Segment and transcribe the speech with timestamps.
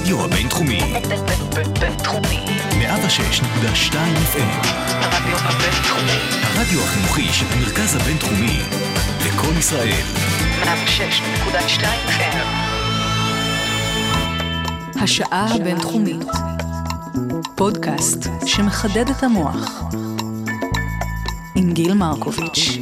[0.00, 0.80] הרדיו הבינתחומי.
[1.80, 2.44] בינתחומי.
[2.70, 4.66] 106.2 FM.
[4.90, 6.18] הרדיו הבינתחומי.
[6.42, 8.58] הרדיו החינוכי של המרכז הבינתחומי.
[9.26, 10.04] לקום ישראל.
[10.62, 12.46] 106.2 FM.
[15.02, 16.26] השעה הבינתחומית.
[17.54, 19.82] פודקאסט שמחדד את המוח.
[21.54, 22.78] עם גיל מרקוביץ'.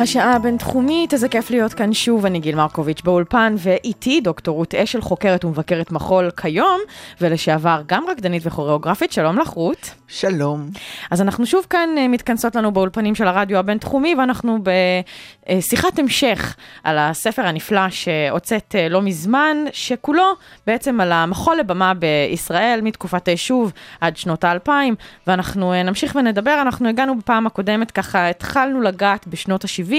[0.00, 5.00] השעה הבינתחומית, איזה כיף להיות כאן שוב, אני גיל מרקוביץ' באולפן, ואיתי דוקטור רות אשל,
[5.00, 6.80] חוקרת ומבקרת מחול כיום,
[7.20, 9.90] ולשעבר גם רקדנית וכוריאוגרפית, שלום לך רות.
[10.08, 10.70] שלום.
[11.10, 16.98] אז אנחנו שוב כאן אה, מתכנסות לנו באולפנים של הרדיו הבינתחומי, ואנחנו בשיחת המשך על
[16.98, 20.24] הספר הנפלא שהוצאת אה, לא מזמן, שכולו
[20.66, 24.94] בעצם על המחול לבמה בישראל, מתקופת היישוב עד שנות האלפיים,
[25.26, 29.89] ואנחנו אה, נמשיך ונדבר, אנחנו הגענו בפעם הקודמת, ככה התחלנו לגעת בשנות ה-70,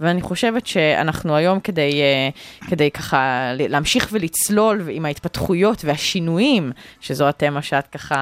[0.00, 2.02] ואני חושבת שאנחנו היום כדי,
[2.68, 8.16] כדי ככה להמשיך ולצלול עם ההתפתחויות והשינויים, שזו התמה שאת ככה...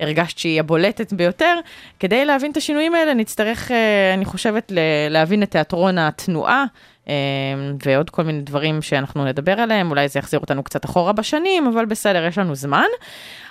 [0.00, 1.58] הרגשת שהיא הבולטת ביותר.
[2.00, 4.72] כדי להבין את השינויים האלה, נצטרך, אה, אני חושבת,
[5.10, 6.64] להבין את תיאטרון התנועה.
[7.08, 7.14] אה,
[7.86, 11.84] ועוד כל מיני דברים שאנחנו נדבר עליהם, אולי זה יחזיר אותנו קצת אחורה בשנים, אבל
[11.84, 12.86] בסדר, יש לנו זמן.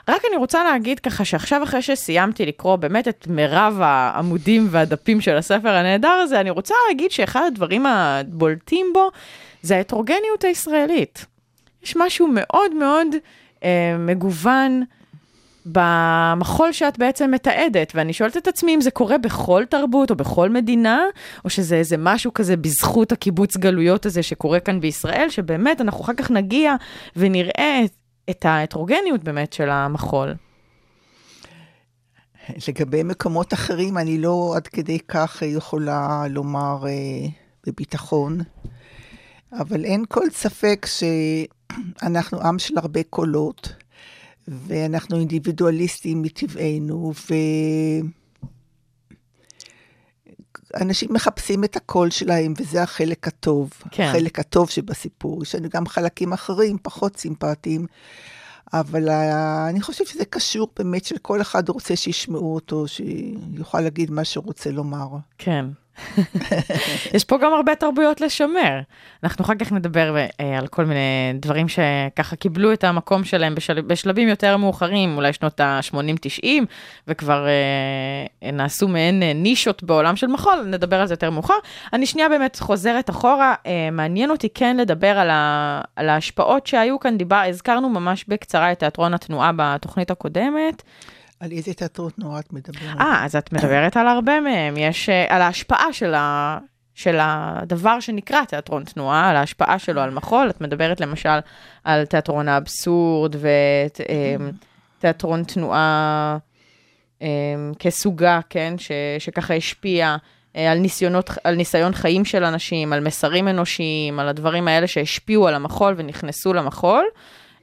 [0.07, 5.37] רק אני רוצה להגיד ככה שעכשיו אחרי שסיימתי לקרוא באמת את מירב העמודים והדפים של
[5.37, 9.09] הספר הנהדר הזה, אני רוצה להגיד שאחד הדברים הבולטים בו
[9.61, 11.25] זה ההטרוגניות הישראלית.
[11.83, 13.07] יש משהו מאוד מאוד
[13.63, 14.83] אה, מגוון.
[15.71, 20.49] במחול שאת בעצם מתעדת, ואני שואלת את עצמי אם זה קורה בכל תרבות או בכל
[20.49, 21.03] מדינה,
[21.45, 26.13] או שזה איזה משהו כזה בזכות הקיבוץ גלויות הזה שקורה כאן בישראל, שבאמת אנחנו אחר
[26.13, 26.75] כך נגיע
[27.15, 27.81] ונראה
[28.29, 30.33] את, ההטרוגניות באמת של המחול.
[32.67, 37.27] לגבי מקומות אחרים, אני לא עד כדי כך יכולה לומר אה,
[37.67, 38.37] בביטחון,
[39.53, 43.73] אבל אין כל ספק שאנחנו עם של הרבה קולות.
[44.49, 47.13] ואנחנו אינדיבידואליסטים מטבענו,
[50.73, 53.69] ואנשים מחפשים את הקול שלהם, וזה החלק הטוב.
[53.91, 54.03] כן.
[54.03, 55.43] החלק הטוב שבסיפור.
[55.43, 57.85] יש לנו גם חלקים אחרים, פחות סימפטיים,
[58.73, 59.09] אבל
[59.69, 65.07] אני חושבת שזה קשור באמת שכל אחד רוצה שישמעו אותו, שיוכל להגיד מה שהוא לומר.
[65.37, 65.65] כן.
[67.15, 68.79] יש פה גם הרבה תרבויות לשמר.
[69.23, 73.81] אנחנו אחר כך נדבר אה, על כל מיני דברים שככה קיבלו את המקום שלהם בשל...
[73.81, 76.47] בשלבים יותר מאוחרים, אולי שנות ה-80-90,
[77.07, 81.53] וכבר אה, נעשו מעין אה, נישות בעולם של מחול, נדבר על זה יותר מאוחר.
[81.93, 85.81] אני שנייה באמת חוזרת אחורה, אה, מעניין אותי כן לדבר על, ה...
[85.95, 90.83] על ההשפעות שהיו כאן, דיבר, הזכרנו ממש בקצרה את תיאטרון התנועה בתוכנית הקודמת.
[91.39, 92.97] על איזה תיאטרות נורא את מדברת?
[92.99, 94.77] אה, אז את מדברת על הרבה מהם.
[94.77, 96.57] יש, uh, על ההשפעה של, ה,
[96.93, 100.49] של הדבר שנקרא תיאטרון תנועה, על ההשפעה שלו על מחול.
[100.49, 101.39] את מדברת למשל
[101.83, 103.35] על תיאטרון האבסורד
[104.97, 106.37] ותיאטרון תנועה
[107.19, 107.23] um,
[107.79, 110.15] כסוגה, כן, ש, שככה השפיע.
[110.53, 115.55] על ניסיונות, על ניסיון חיים של אנשים, על מסרים אנושיים, על הדברים האלה שהשפיעו על
[115.55, 117.05] המחול ונכנסו למחול.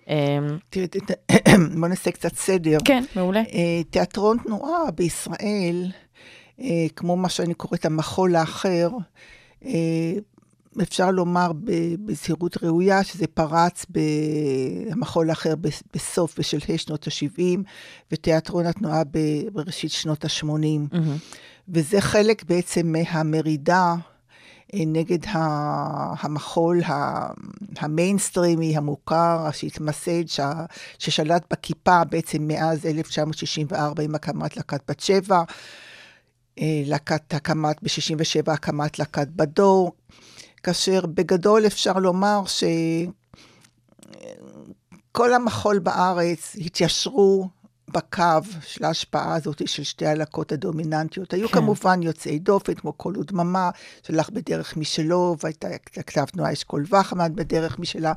[0.09, 0.87] אמ, תראי,
[1.81, 2.78] בוא נעשה קצת סדר.
[2.84, 3.41] כן, מעולה.
[3.41, 5.91] אה, תיאטרון תנועה בישראל,
[6.61, 8.91] אה, כמו מה שאני קוראת המחול האחר,
[9.65, 10.12] אה,
[10.83, 11.53] אפשר לומר
[12.05, 15.55] בזהירות ראויה שזה פרץ במחול האחר
[15.94, 17.59] בסוף, בשלהי שנות ה-70,
[18.12, 19.03] ותיאטרון התנועה
[19.53, 20.44] בראשית שנות ה-80.
[20.44, 20.97] Mm-hmm.
[21.69, 23.94] וזה חלק בעצם מהמרידה
[24.75, 25.19] נגד
[26.21, 26.81] המחול
[27.78, 30.42] המיינסטרימי המוכר, שהתמסד,
[30.98, 35.42] ששלט בכיפה בעצם מאז 1964 עם הקמת להקת בת שבע,
[36.59, 39.92] אה, להקת הקמת, ב-67 הקמת להקת בדור,
[40.62, 42.41] כאשר בגדול אפשר לומר
[45.16, 47.48] שכל המחול בארץ התיישרו
[47.91, 48.23] בקו
[48.63, 51.35] של ההשפעה הזאת של שתי הלהקות הדומיננטיות.
[51.35, 51.55] היו כן.
[51.55, 53.71] כמובן יוצאי דופן, כמו קול ודממה,
[54.03, 55.69] שלך בדרך משלו, והייתה
[56.06, 58.12] כתב תנועה אשכול וחמד בדרך משלה.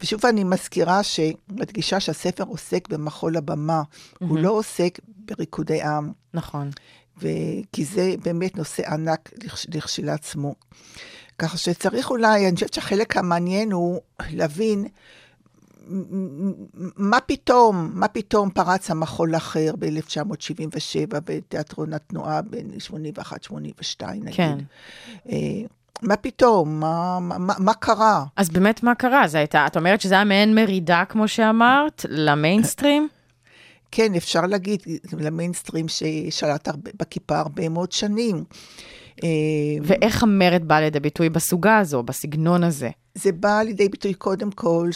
[0.00, 1.00] ושוב אני מזכירה,
[1.48, 4.16] מדגישה שהספר עוסק במחול הבמה, mm-hmm.
[4.20, 6.12] הוא לא עוסק בריקודי עם.
[6.34, 6.70] נכון.
[7.72, 9.30] כי זה באמת נושא ענק
[9.74, 10.54] לכשלעצמו.
[11.38, 14.00] ככה שצריך אולי, אני חושבת שהחלק המעניין הוא
[14.30, 14.86] להבין
[16.96, 22.70] מה פתאום, מה פתאום פרץ המחול אחר ב-1977 בתיאטרון התנועה בין
[23.50, 24.34] 81-82 נגיד.
[24.34, 24.58] כן.
[25.28, 25.36] אה,
[26.02, 26.80] מה פתאום?
[26.80, 28.24] מה, מה, מה קרה?
[28.36, 29.28] אז באמת מה קרה?
[29.28, 33.08] זה הייתה, את אומרת שזה היה מעין מרידה, כמו שאמרת, למיינסטרים?
[33.90, 34.82] כן, אפשר להגיד,
[35.18, 38.44] למיינסטרים ששלט הרבה, בכיפה הרבה מאוד שנים.
[39.24, 39.28] אה,
[39.82, 42.90] ואיך המרד בא לידי ביטוי בסוגה הזו, בסגנון הזה?
[43.22, 44.90] זה בא לידי ביטוי קודם כל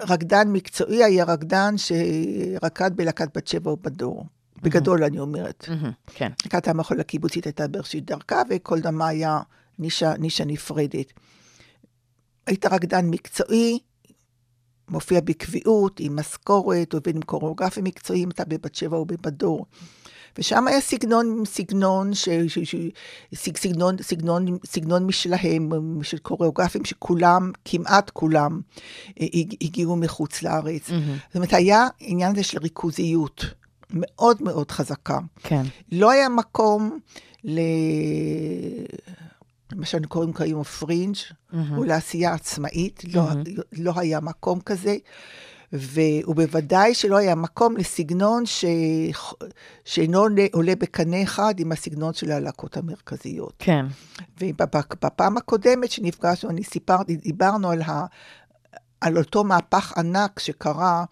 [0.00, 4.26] שרקדן מקצועי היה רקדן שרקד בלהקת בת שבע ובדור.
[4.62, 5.64] בגדול, אני אומרת.
[5.68, 6.32] מהמם, כן.
[6.44, 9.40] להקת המחול הקיבוצית הייתה בראשית דרכה, וכל דמה היה
[9.78, 11.12] נישה, נישה נפרדת.
[12.46, 13.78] היית רקדן מקצועי,
[14.88, 19.66] מופיע בקביעות, עם משכורת, עובד עם קוריאוגרפים מקצועיים, אתה בבת שבע או בבדור.
[20.38, 22.74] ושם היה סגנון, סגנון, ש, ש, ש,
[23.34, 25.70] סג, סגנון, סגנון, סגנון משלהם,
[26.02, 28.60] של קוריאוגרפים שכולם, כמעט כולם,
[29.20, 30.86] אה, הג- הגיעו מחוץ לארץ.
[30.86, 33.44] זאת אומרת, היה עניין הזה של ריכוזיות
[33.90, 35.18] מאוד מאוד חזקה.
[35.42, 35.62] כן.
[35.92, 36.98] לא היה מקום
[37.44, 37.60] ל...
[39.76, 41.16] מה שאנו קוראים כיום פרינג',
[41.76, 43.22] או לעשייה עצמאית, לא,
[43.72, 44.96] לא היה מקום כזה.
[45.72, 46.00] ו...
[46.26, 48.64] ובוודאי שלא היה מקום לסגנון ש...
[49.84, 53.54] שאינו עולה- בקנה אחד עם הסגנון של הלהקות המרכזיות.
[53.58, 53.86] כן.
[54.40, 58.06] ובפעם הקודמת שנפגשנו, אני סיפרתי, דיברנו על, ה,
[59.00, 61.04] על אותו מהפך ענק שקרה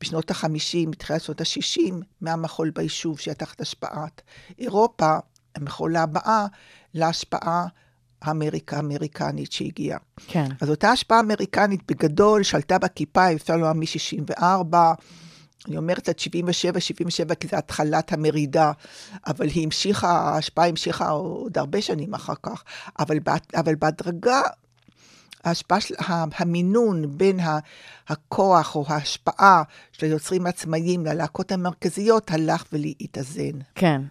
[0.00, 4.22] בשנות ה-50, בתחילת שנות ה-60, מהמחול ביישוב שהיה תחת השפעת
[4.58, 5.16] אירופה,
[5.54, 6.46] המחול הבאה,
[6.94, 7.66] להשפעה
[8.22, 9.98] האמריקה האמריקנית שהגיעה.
[10.26, 10.46] כן.
[10.60, 14.74] אז אותה השפעה אמריקנית בגדול שלטה בכיפה, אפשר לומר מ-64,
[15.68, 18.72] אני אומרת עד 77, 77 כי זה התחלת המרידה,
[19.26, 22.62] אבל היא המשיכה, ההשפעה המשיכה עוד הרבה שנים אחר כך,
[22.98, 24.40] אבל, בה- אבל בהדרגה,
[25.44, 25.94] ההשפעה של
[26.38, 27.38] המינון בין
[28.08, 29.62] הכוח או ההשפעה
[29.92, 33.58] של היוצרים העצמאיים ללהקות המרכזיות הלך ולהתאזן.
[33.74, 34.02] כן.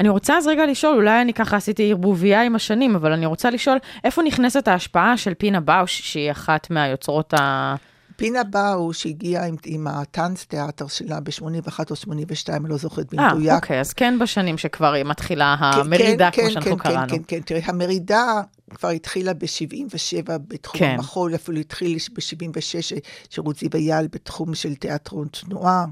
[0.00, 3.50] אני רוצה אז רגע לשאול, אולי אני ככה עשיתי ערבוביה עם השנים, אבל אני רוצה
[3.50, 7.74] לשאול, איפה נכנסת ההשפעה של פינה באוש, שהיא אחת מהיוצרות ה...
[8.16, 13.28] פינה באו שהגיעה עם, עם הטאנס תיאטר שלה ב-81 או 82, אני לא זוכרת אה,
[13.30, 13.54] במדויק.
[13.54, 17.08] אוקיי, אז כן בשנים שכבר היא מתחילה כן, המרידה, כן, כמו כן, שאנחנו כן, קראנו.
[17.08, 18.40] כן, כן, תראי, המרידה
[18.74, 20.94] כבר התחילה ב-77 בתחום כן.
[20.98, 25.84] המחול, אפילו התחיל ב-76 שירות זיו אייל בתחום של תיאטרון תנועה,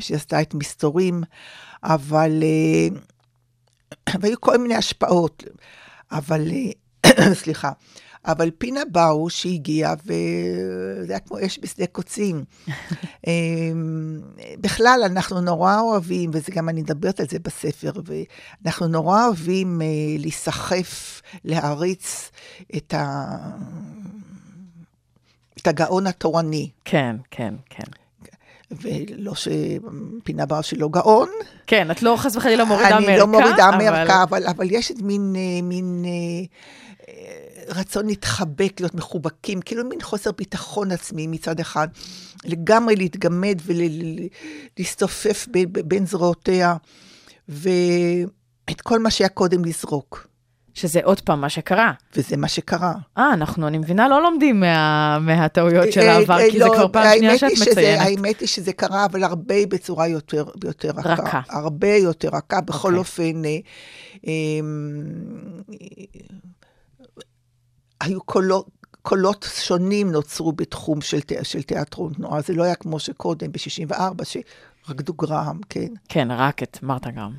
[0.00, 1.22] שהיא עשתה את מסתורים,
[1.84, 2.98] אבל אה,
[4.20, 5.44] והיו כל מיני השפעות,
[6.12, 7.72] אבל, אה, סליחה,
[8.28, 12.44] אבל פינה באו שהגיעה, וזה היה כמו אש בשדה קוצים.
[13.26, 13.32] אה,
[14.60, 19.86] בכלל, אנחנו נורא אוהבים, וזה גם, אני מדברת על זה בספר, ואנחנו נורא אוהבים אה,
[20.18, 22.30] להיסחף, להעריץ
[22.76, 23.26] את, ה...
[25.58, 26.70] את הגאון התורני.
[26.84, 27.82] כן, כן, כן.
[28.70, 31.28] ולא שפינה בר שלא גאון.
[31.66, 34.90] כן, את לא חס וחלילה מורידה אני מערכה, לא מורידה אבל- מערכה, אבל, אבל יש
[34.90, 36.46] את מין, אה, מין אה,
[37.68, 41.88] רצון להתחבק, להיות מחובקים, כאילו מין חוסר ביטחון עצמי מצד אחד,
[42.44, 43.58] לגמרי להתגמד
[44.76, 45.46] ולהסתופף
[45.84, 46.76] בין זרועותיה,
[47.48, 50.26] ואת כל מה שהיה קודם לזרוק,
[50.74, 51.92] שזה עוד פעם מה שקרה.
[52.16, 52.92] וזה מה שקרה.
[53.18, 56.72] אה, אנחנו, אני מבינה, לא לומדים מה, מהטעויות של אה, העבר, אה, כי זה לא,
[56.74, 58.00] כבר פעם שנייה שאת שזה- מציינת.
[58.06, 61.12] האמת היא שזה קרה, אבל הרבה בצורה יותר, יותר רכה.
[61.14, 61.40] רכה.
[61.50, 62.60] הרבה יותר רכה.
[62.60, 62.98] בכל אוקיי.
[62.98, 63.58] אופן, אה,
[64.26, 64.32] אה,
[68.00, 68.68] היו קולות...
[69.02, 74.24] קולות שונים נוצרו בתחום של, תיא- של תיאטרון תנועה, זה לא היה כמו שקודם, ב-64,
[74.24, 77.34] שרקדו גרהם, כן, כן, רק את מרתה גרם.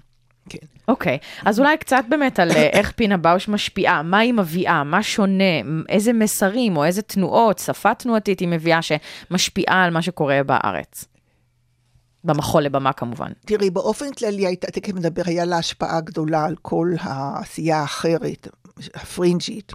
[0.50, 0.67] כן.
[0.88, 5.03] אוקיי, אז אולי קצת באמת על אה, איך פינה באוש משפיעה, מה היא מביאה, מה
[5.03, 5.44] שונה,
[5.89, 11.06] איזה מסרים או איזה תנועות, שפה תנועתית היא מביאה שמשפיעה על מה שקורה בארץ.
[12.23, 13.31] במחול לבמה כמובן.
[13.45, 18.47] תראי, באופן כללי, הייתה, תכף נדבר, היה לה השפעה גדולה על כל העשייה האחרת,
[18.95, 19.73] הפרינג'ית.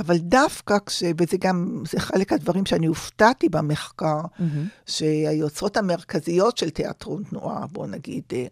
[0.00, 1.02] אבל דווקא כש...
[1.18, 4.20] וזה גם, זה חלק הדברים שאני הופתעתי במחקר,
[4.86, 8.46] שהיוצרות המרכזיות של תיאטרון תנועה, בואו נגיד, אה,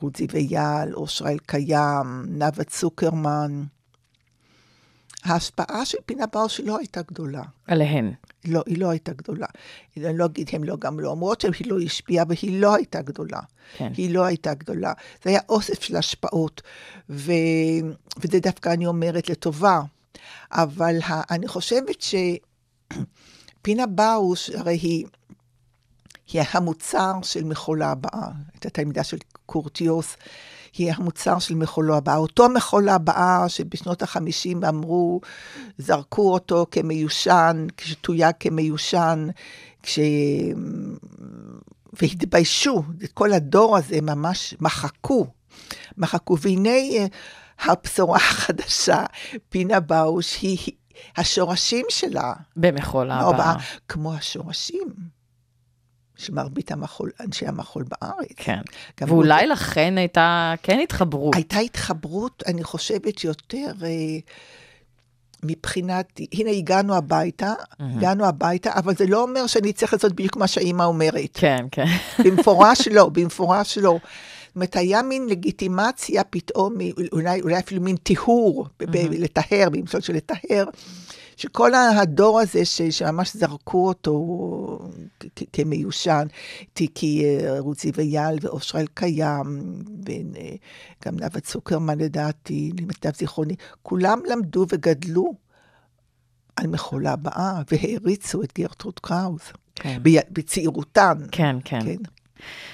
[0.00, 3.62] רות זיו אייל, אושרה אלקיים, נאוה צוקרמן,
[5.24, 7.42] ההשפעה של פינה באוש לא הייתה גדולה.
[7.66, 8.12] עליהן.
[8.44, 9.46] לא, היא לא הייתה גדולה.
[9.96, 13.40] אני לא אגיד, הם לא, גם לא אומרות שהיא לא השפיעה, והיא לא הייתה גדולה.
[13.76, 13.92] כן.
[13.96, 14.92] היא לא הייתה גדולה.
[15.24, 16.62] זה היה אוסף של השפעות,
[17.10, 17.32] ו...
[18.20, 19.80] וזה דווקא, אני אומרת, לטובה.
[20.52, 21.34] אבל ה...
[21.34, 22.04] אני חושבת
[23.60, 25.06] שפינה באוש, הרי היא,
[26.32, 28.28] היא המוצר של מחולה הבאה.
[28.52, 30.16] הייתה תלמידה של קורטיוס.
[30.72, 32.16] היא המוצר של מחולו הבאה.
[32.16, 35.20] אותו מחולו הבאה שבשנות ה-50 אמרו,
[35.78, 39.28] זרקו אותו כמיושן, כשתויג כמיושן,
[39.82, 39.98] כש...
[41.92, 45.26] והתביישו, את כל הדור הזה ממש מחקו.
[45.98, 46.70] מחקו, והנה
[47.64, 49.04] הבשורה החדשה,
[49.48, 50.74] פינה באוש, היא, היא
[51.16, 52.32] השורשים שלה.
[52.56, 53.54] במחול הבאה, הבאה.
[53.88, 54.88] כמו השורשים
[56.16, 58.26] של מרבית המחול, אנשי המחול בארץ.
[58.36, 58.60] כן.
[59.00, 61.34] ואולי רות- לכן הייתה כן התחברות.
[61.34, 63.88] הייתה התחברות, אני חושבת, יותר אה,
[65.42, 70.46] מבחינת, הנה הגענו הביתה, הגענו הביתה, אבל זה לא אומר שאני צריך לעשות בדיוק מה
[70.46, 71.30] שהאימא אומרת.
[71.34, 71.84] כן, כן.
[72.24, 73.98] במפורש לא, במפורש לא.
[74.50, 76.74] זאת אומרת, היה מין לגיטימציה פתאום,
[77.12, 80.64] אולי, אולי אפילו מין טיהור, ב- לטהר, במשל של לטהר,
[81.36, 84.18] שכל הדור הזה ש, שממש זרקו אותו
[85.20, 86.26] כ- כמיושן,
[86.72, 89.62] תיקי אה, רוזי ויאל ואושרה אלקיים,
[90.04, 95.34] וגם נאוה צוקרמן לדעתי, למיטב זיכרוני, כולם למדו וגדלו
[96.56, 99.42] על מחולה הבאה, והעריצו את גרטרוד קראוס,
[99.74, 99.98] כן.
[100.30, 101.18] בצעירותן.
[101.32, 101.80] כן, כן.
[101.84, 101.96] כן.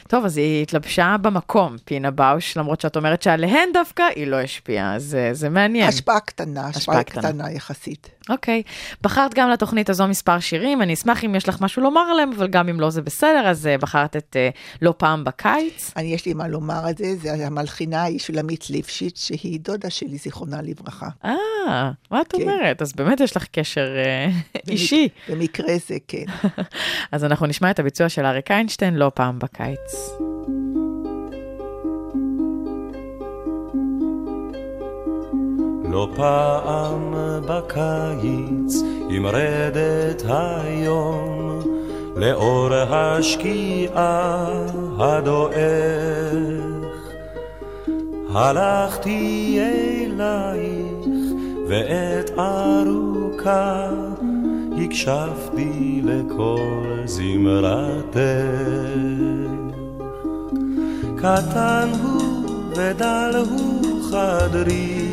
[0.09, 4.95] טוב, אז היא התלבשה במקום, פינה באוש, למרות שאת אומרת שעליהן דווקא היא לא השפיעה,
[4.95, 5.89] אז אה, זה מעניין.
[5.89, 7.23] השפעה קטנה, השפעה השפעה קטנה.
[7.23, 8.11] קטנה יחסית.
[8.31, 8.63] אוקיי.
[9.03, 12.49] בחרת גם לתוכנית הזו מספר שירים, אני אשמח אם יש לך משהו לומר עליהם, אבל
[12.49, 14.49] גם אם לא זה בסדר, אז אה, בחרת את אה,
[14.83, 15.93] לא פעם בקיץ.
[15.97, 20.17] אני, יש לי מה לומר על זה, זה המלחינה היא שולמית ליפשיץ, שהיא דודה שלי,
[20.19, 21.09] זיכרונה לברכה.
[21.25, 21.35] אה,
[22.11, 22.43] מה את כן.
[22.43, 22.83] אומרת?
[22.83, 25.09] אז באמת יש לך קשר במק- אישי.
[25.29, 26.25] במקרה זה, כן.
[27.13, 30.11] אז אנחנו נשמע את הביצוע של אריק איינשטיין לא פעם בקיץ.
[35.91, 37.15] לא פעם
[37.49, 41.61] בקיץ ימרדת היום
[42.17, 44.47] לאור השקיעה
[44.99, 45.57] הדועך.
[48.35, 51.33] הלכתי אלייך
[51.69, 53.91] ועת ארוכה
[54.85, 58.17] הקשבתי לכל זמרתך.
[61.17, 65.06] קטן הוא ודל הוא חדרי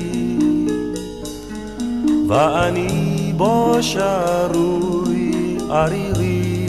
[2.33, 6.67] ואני בו שרוי ערירי.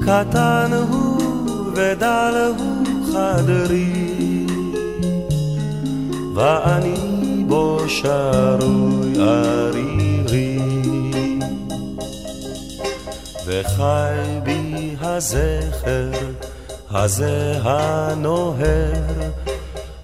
[0.00, 1.22] קטן הוא
[1.74, 4.46] ודל הוא חדרי.
[6.34, 10.58] ואני בו שרוי ערירי.
[13.46, 16.10] וחי בי הזכר
[16.90, 18.92] הזה הנוהר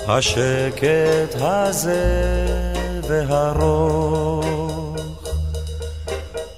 [0.08, 2.47] השקט הזה
[3.08, 4.68] והרוך.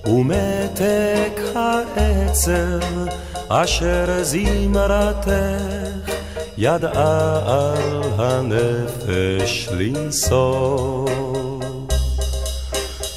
[0.06, 2.80] ומתק העצב
[3.48, 5.30] אשר זמרתך
[6.58, 11.10] ידעה על הנפש לנסוך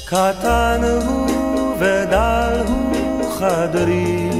[0.04, 4.30] קטן הוא ודל הוא חדרי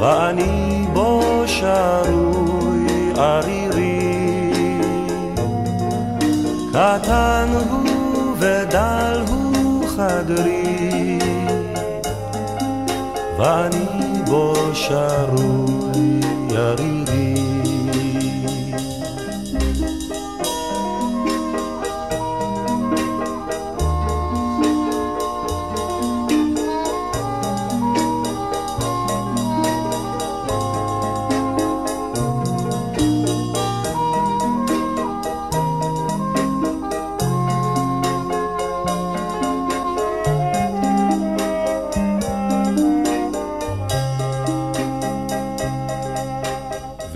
[0.00, 3.67] ואני בו שרוי ערירי
[6.78, 11.18] קטן הוא ודל הוא חדרי
[13.38, 16.20] ואני בו שרוי
[16.56, 16.97] ערירי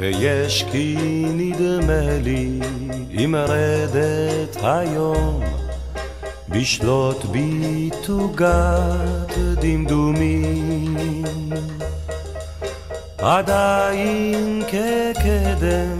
[0.02, 0.96] ויש כי
[1.34, 2.60] נדמה לי
[3.10, 5.40] אם רדת היום
[6.48, 10.96] בשלוט בי תוגת דמדומים.
[13.18, 15.98] עדיין כקדם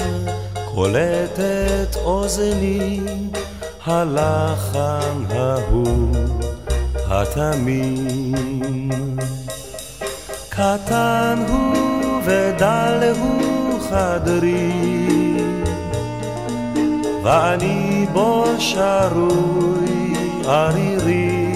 [0.74, 3.00] קולטת אוזני
[3.84, 6.16] הלחן ההוא
[7.08, 8.90] התמים.
[10.48, 13.51] קטן הוא ודל הוא
[13.92, 14.72] חדרי.
[17.22, 21.52] ואני בו שרוי ערירי.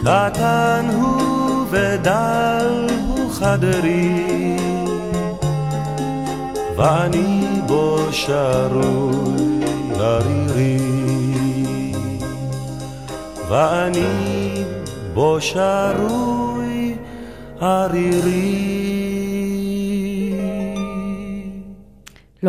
[0.00, 4.56] קטן הוא ודל הוא חדרי.
[6.76, 9.60] ואני בו שרוי
[10.00, 10.78] ערירי.
[13.48, 14.64] ואני
[15.14, 16.96] בו שרוי
[17.60, 18.99] ערירי.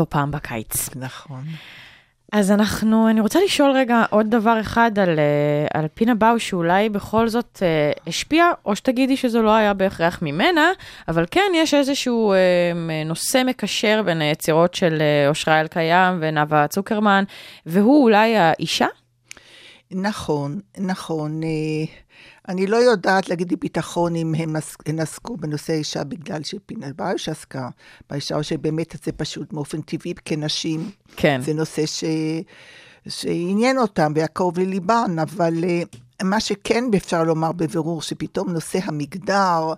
[0.01, 0.89] לא פעם בקיץ.
[0.95, 1.43] נכון.
[2.31, 6.89] אז אנחנו, אני רוצה לשאול רגע עוד דבר אחד על, אה, על פינה באו, שאולי
[6.89, 10.71] בכל זאת אה, השפיע, או שתגידי שזה לא היה בהכרח ממנה,
[11.07, 12.37] אבל כן, יש איזשהו אה,
[13.05, 17.23] נושא מקשר בין היצירות של אה, אושרה אלקיים ונאוה צוקרמן,
[17.65, 18.87] והוא אולי האישה?
[19.91, 21.43] נכון, נכון.
[21.43, 21.49] אה,
[22.49, 24.55] אני לא יודעת להגיד בביטחון אם הם,
[24.85, 27.69] הם עסקו בנושא האישה בגלל שפינת באיוש עסקה
[28.09, 30.91] באישה, או שבאמת זה פשוט באופן טבעי כנשים.
[31.15, 31.41] כן.
[31.41, 32.03] זה נושא ש...
[33.07, 35.81] שעניין אותם והקרוב לליבן, אבל אה,
[36.23, 39.73] מה שכן אפשר לומר בבירור, שפתאום נושא המגדר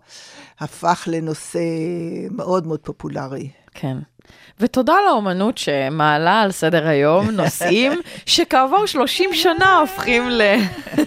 [0.60, 1.60] הפך לנושא
[2.32, 3.50] מאוד מאוד פופולרי.
[3.74, 3.98] כן.
[4.60, 7.92] ותודה לאומנות שמעלה על סדר היום נושאים
[8.26, 10.42] שכעבור 30 שנה הופכים ל...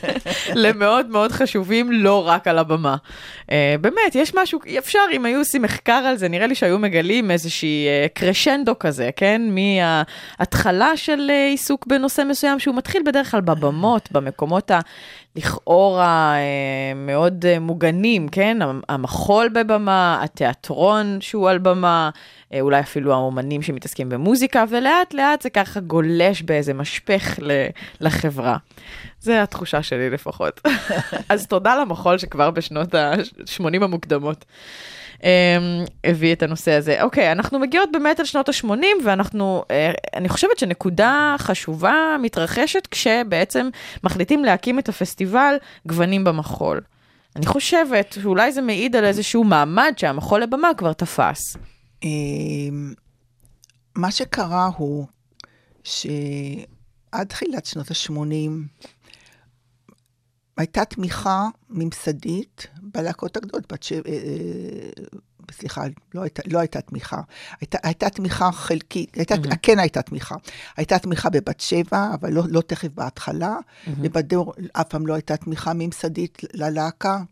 [0.54, 2.96] למאוד מאוד חשובים, לא רק על הבמה.
[3.42, 3.48] Uh,
[3.80, 7.86] באמת, יש משהו, אפשר, אם היו עושים מחקר על זה, נראה לי שהיו מגלים איזושהי
[7.86, 9.42] uh, קרשנדו כזה, כן?
[9.50, 14.80] מההתחלה של uh, עיסוק בנושא מסוים, שהוא מתחיל בדרך כלל בבמות, במקומות ה...
[15.36, 16.34] לכאורה
[16.96, 18.62] מאוד מוגנים, כן?
[18.62, 22.10] המ- המחול בבמה, התיאטרון שהוא על במה,
[22.60, 27.38] אולי אפילו האומנים שמתעסקים במוזיקה, ולאט לאט זה ככה גולש באיזה משפך
[28.00, 28.56] לחברה.
[29.20, 30.60] זה התחושה שלי לפחות.
[31.28, 34.44] אז תודה למחול שכבר בשנות ה-80 המוקדמות.
[35.16, 35.20] um,
[36.04, 37.02] הביא את הנושא הזה.
[37.02, 39.72] אוקיי, אנחנו מגיעות באמת על שנות ה-80, ואנחנו, uh,
[40.16, 43.68] אני חושבת שנקודה חשובה מתרחשת כשבעצם
[44.04, 45.54] מחליטים להקים את הפסטיבל
[45.86, 46.80] גוונים במחול.
[47.36, 51.56] אני חושבת שאולי זה מעיד על איזשהו מעמד שהמחול לבמה כבר תפס.
[52.06, 52.94] אמ,
[53.94, 55.06] מה שקרה הוא
[55.84, 58.86] שעד תחילת שנות ה-80
[60.56, 64.10] הייתה תמיכה ממסדית בלהקות הגדולות, בת שבע,
[65.52, 65.84] סליחה,
[66.14, 67.20] לא הייתה, לא הייתה תמיכה.
[67.60, 69.56] הייתה, הייתה תמיכה חלקית, הייתה, mm-hmm.
[69.62, 70.34] כן הייתה תמיכה.
[70.76, 73.90] הייתה תמיכה בבת שבע, אבל לא, לא תכף בהתחלה, mm-hmm.
[73.98, 77.22] ובדור אף פעם לא הייתה תמיכה ממסדית ללהקה.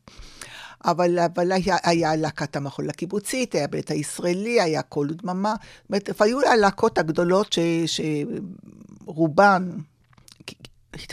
[0.85, 5.55] אבל, אבל היה, היה להקת המחול הקיבוצית, היה בית הישראלי, היה קול ודממה.
[5.55, 7.59] זאת אומרת, היו הלהקות הגדולות ש,
[9.07, 9.71] שרובן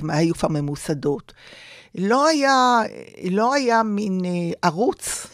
[0.10, 1.34] היו כבר ממוסדות.
[1.96, 2.82] לא היה,
[3.30, 4.22] לא היה מין
[4.62, 5.28] ערוץ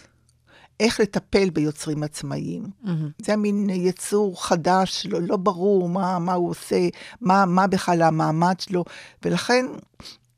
[0.79, 2.63] איך לטפל ביוצרים עצמאיים.
[2.63, 2.89] Mm-hmm.
[3.17, 6.87] זה היה מין יצור חדש, לא, לא ברור מה, מה הוא עושה,
[7.21, 8.85] מה, מה בכלל המעמד שלו,
[9.25, 9.65] ולכן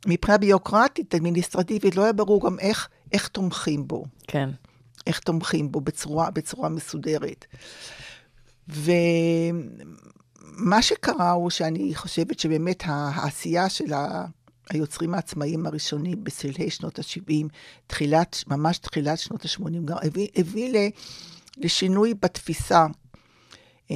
[0.08, 4.06] מבחינה ביוקרטית, אדמיניסטרטיבית, לא היה ברור גם איך, איך תומכים בו.
[4.28, 4.50] כן.
[5.08, 7.46] איך תומכים בו בצורה, בצורה מסודרת.
[8.68, 8.92] ומה
[10.82, 14.26] שקרה הוא שאני חושבת שבאמת העשייה של ה...
[14.70, 17.48] היוצרים העצמאיים הראשונים בשלהי שנות ה-70,
[17.88, 20.90] תחילת, ממש תחילת שנות ה-80, גם הביא, הביא
[21.58, 22.86] לשינוי בתפיסה
[23.92, 23.96] אה,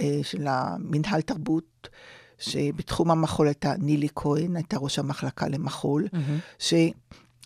[0.00, 1.88] אה, של המנהל תרבות,
[2.38, 6.62] שבתחום המחול הייתה נילי כהן, הייתה ראש המחלקה למחול, mm-hmm.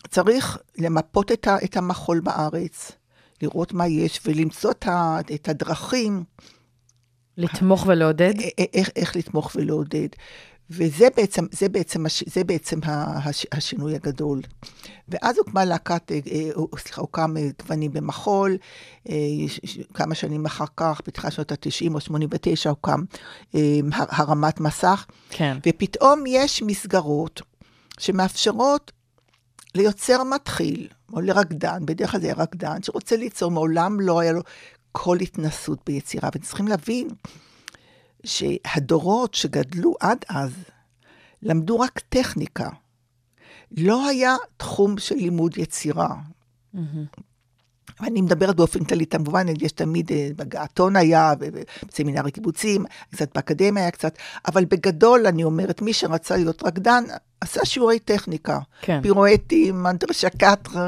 [0.07, 2.91] שצריך למפות את, ה, את המחול בארץ,
[3.41, 6.23] לראות מה יש ולמצוא את, ה, את הדרכים.
[7.37, 8.33] לתמוך ולעודד?
[8.73, 10.07] איך, איך לתמוך ולעודד.
[10.69, 12.79] וזה בעצם, זה בעצם, זה בעצם
[13.51, 14.41] השינוי הגדול.
[15.09, 16.11] ואז הוקמה להקת,
[16.77, 18.57] סליחה, הוקם גוונים במחול,
[19.93, 23.03] כמה שנים אחר כך, בתחילת שנות ה-90 או 89, הוקם
[23.89, 25.05] הרמת מסך.
[25.29, 25.57] כן.
[25.67, 27.41] ופתאום יש מסגרות
[27.99, 28.91] שמאפשרות
[29.75, 34.41] ליוצר מתחיל, או לרקדן, בדרך כלל זה היה רקדן, שרוצה ליצור, מעולם לא היה לו
[34.91, 37.07] כל התנסות ביצירה, וצריכים להבין
[38.23, 40.51] שהדורות שגדלו עד אז
[41.41, 42.69] למדו רק טכניקה.
[43.77, 46.15] לא היה תחום של לימוד יצירה.
[46.75, 47.21] Mm-hmm.
[48.01, 51.33] אני מדברת באופן כללי, כמובן, יש תמיד, בגעתון היה,
[51.87, 57.03] בסמינר הקיבוצים, קצת באקדמיה היה קצת, אבל בגדול, אני אומרת, מי שרצה להיות רקדן,
[57.41, 58.59] עשה שיעורי טכניקה.
[58.81, 59.01] כן.
[59.01, 60.79] פירואטים, אנדרשקטר,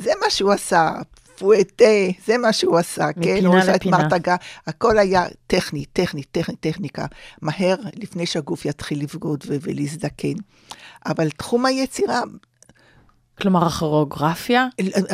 [0.00, 0.92] זה מה שהוא עשה.
[1.38, 1.84] פואטה,
[2.26, 3.36] זה מה שהוא עשה, כן?
[3.36, 3.98] מפינה לפינה.
[3.98, 4.36] מרתגה,
[4.66, 7.06] הכל היה טכני, טכני, טכני, טכניקה.
[7.42, 10.34] מהר, לפני שהגוף יתחיל לבגוד ולהזדקן.
[11.06, 12.20] אבל תחום היצירה...
[13.40, 14.66] כלומר, הכוריאוגרפיה?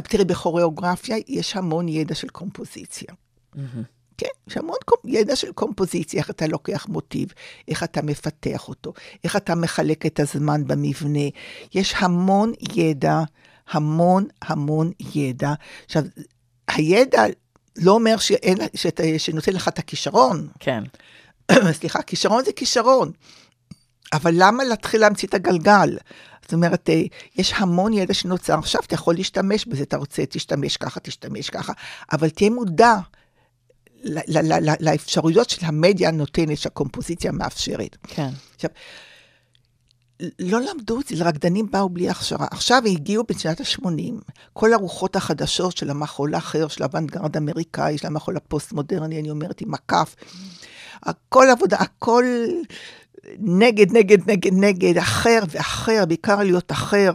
[0.09, 3.09] תראי, בכוריאוגרפיה יש המון ידע של קומפוזיציה.
[3.55, 3.59] Mm-hmm.
[4.19, 7.29] כן, יש המון ידע של קומפוזיציה, איך אתה לוקח מוטיב,
[7.69, 8.93] איך אתה מפתח אותו,
[9.25, 11.29] איך אתה מחלק את הזמן במבנה.
[11.75, 13.23] יש המון ידע.
[13.71, 15.53] המון המון ידע.
[15.85, 16.03] עכשיו,
[16.69, 17.23] הידע
[17.77, 20.49] לא אומר שאין, שאת, שנותן לך את הכישרון.
[20.61, 20.83] כן.
[21.79, 23.13] סליחה, כישרון זה כישרון.
[24.13, 25.97] אבל למה להתחיל להמציא את הגלגל?
[26.45, 26.91] זאת אומרת,
[27.37, 31.73] יש המון ידע שנוצר, עכשיו אתה יכול להשתמש בזה, אתה רוצה, תשתמש ככה, תשתמש ככה,
[32.13, 32.95] אבל תהיה מודע
[34.81, 37.97] לאפשרויות של המדיה הנותנת, שהקומפוזיציה מאפשרת.
[38.03, 38.29] כן.
[38.55, 38.71] עכשיו,
[40.39, 42.47] לא למדו את זה, רקדנים באו בלי הכשרה.
[42.51, 48.37] עכשיו הגיעו בשנת ה-80, כל הרוחות החדשות של המחול האחר, של הוונגרד האמריקאי, של המחול
[48.37, 50.15] הפוסט-מודרני, אני אומרת, עם הכף.
[51.03, 52.25] הכל עבודה, הכל
[53.39, 57.13] נגד, נגד, נגד, נגד, אחר ואחר, בעיקר להיות אחר,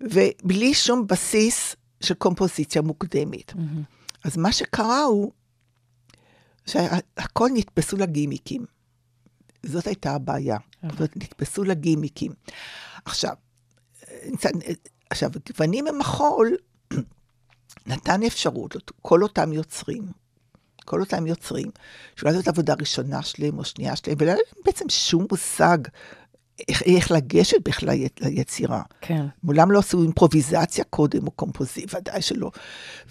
[0.00, 3.52] ובלי שום בסיס של קומפוזיציה מוקדמת.
[4.24, 5.32] אז מה שקרה הוא
[6.66, 8.64] שהכל נתפסו לגימיקים.
[9.62, 10.56] זאת הייתה הבעיה.
[10.98, 12.32] זאת נתפסו לגימיקים.
[13.04, 13.34] עכשיו,
[15.10, 16.56] עכשיו, גוונים ממחול
[17.86, 20.02] נתן אפשרות לכל אותם יוצרים,
[20.90, 21.70] כל אותם יוצרים,
[22.16, 25.78] שאולי זאת עבודה ראשונה שלהם או שנייה שלהם, ולא היה להם בעצם שום מושג
[26.68, 28.82] איך, איך לגשת בכלל ליצירה.
[29.00, 29.26] כן.
[29.42, 32.50] מעולם לא עשו אימפרוביזציה קודם, או קומפוזיציה, ודאי שלא.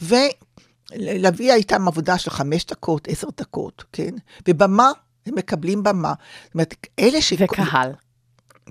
[0.02, 4.14] ולהביא איתם עבודה של חמש דקות, עשר דקות, כן?
[4.48, 4.92] ובמה,
[5.26, 6.14] הם מקבלים במה.
[6.46, 7.34] זאת אומרת, אלה ש...
[7.40, 7.92] וקהל.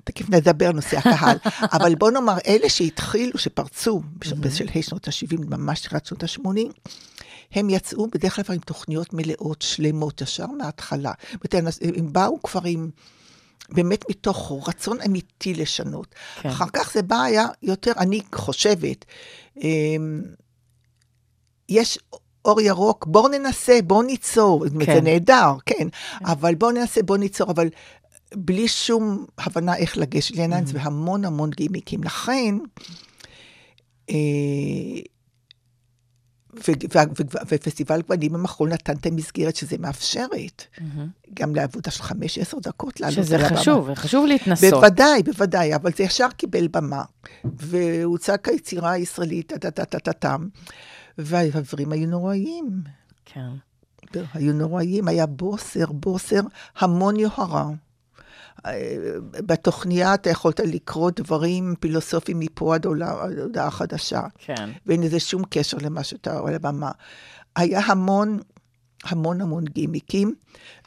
[0.03, 1.37] תכף נדבר על נושא הקהל,
[1.75, 6.89] אבל בוא נאמר, אלה שהתחילו, שפרצו בש- בשלהי שנות ה-70, ממש תחילת שנות ה-80,
[7.51, 11.11] הם יצאו בדרך כלל עם תוכניות מלאות, שלמות, ישר מההתחלה.
[11.81, 12.89] הם באו כבר עם,
[13.69, 16.15] באמת מתוך רצון אמיתי לשנות.
[16.41, 16.49] כן.
[16.49, 19.05] אחר כך זה בא היה יותר, אני חושבת,
[19.57, 20.21] אמ,
[21.69, 21.99] יש
[22.45, 24.65] אור ירוק, בואו ננסה, בואו ניצור.
[24.85, 24.93] כן.
[24.95, 25.87] זה נהדר, כן,
[26.25, 27.69] אבל בואו ננסה, בואו ניצור, אבל
[28.35, 30.73] בלי שום הבנה איך לגשת לעניין, Mm-hmm.
[30.73, 32.03] והמון המון גימיקים.
[32.03, 32.55] לכן,
[34.09, 34.15] אה,
[37.47, 40.63] ופסטיבל גוונים במחול נתן את המסגרת שזה מאפשרת,
[41.33, 43.49] גם לעבודה של חמש, עשר דקות לעלות שזה.
[43.49, 44.73] חשוב, חשוב להתנסות.
[44.73, 47.03] בוודאי, בוודאי, אבל זה ישר קיבל במה.
[47.43, 50.47] והוצג כיצירה הישראלית, טה-טה-טה-טה-טם,
[51.17, 52.81] והדברים היו נוראיים.
[53.25, 53.49] כן.
[54.33, 56.39] היו נוראיים, היה בוסר, בוסר,
[56.79, 57.65] המון יוהרה.
[58.65, 58.71] אה,
[59.31, 64.69] בתוכניה אתה יכולת לקרוא דברים פילוסופיים מפה עד הודעה חדשה, כן.
[64.85, 66.91] ואין לזה שום קשר למה שאתה רואה על הבמה.
[67.55, 68.39] היה המון,
[69.03, 70.35] המון המון גימיקים.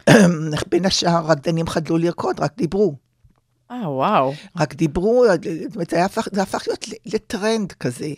[0.70, 2.94] בין השאר, רקדנים חדלו לרקוד, רק דיברו.
[3.70, 4.34] אה, וואו.
[4.56, 8.12] רק דיברו, זאת אומרת, זה, הפך, זה הפך להיות לטרנד כזה,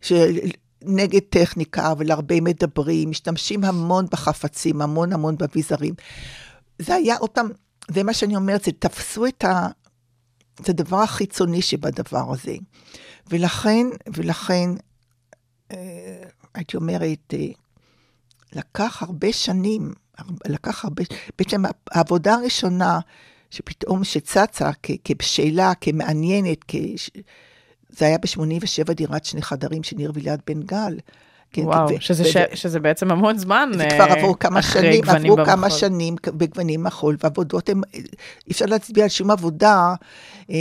[0.00, 5.94] שנגד טכניקה ולהרבה מדברים, משתמשים המון בחפצים, המון המון באביזרים.
[6.78, 7.48] זה היה עוד פעם,
[7.94, 9.66] זה מה שאני אומרת, זה תפסו את ה...
[10.60, 12.56] את הדבר החיצוני שבדבר הזה.
[13.30, 14.70] ולכן, ולכן,
[15.72, 16.22] אה,
[16.54, 17.46] הייתי אומרת, אה,
[18.52, 19.92] לקח הרבה שנים,
[20.46, 21.02] לקח הרבה,
[21.38, 22.98] בעצם העבודה הראשונה
[23.50, 27.10] שפתאום שצצה כ- כשאלה, כמעניינת, כש...
[27.88, 30.98] זה היה ב-87 דירת שני חדרים של ניר וליד בן גל.
[31.52, 32.36] כן, וואו, ו- שזה, וזה- ש...
[32.54, 35.78] שזה בעצם המון זמן אה, כבר עברו כמה אחרי שנים, גוונים עברו כמה במחול.
[35.78, 38.02] שנים בגוונים מחול, ועבודות הן, אי
[38.52, 39.94] אפשר להצביע על שום עבודה
[40.50, 40.54] אמ,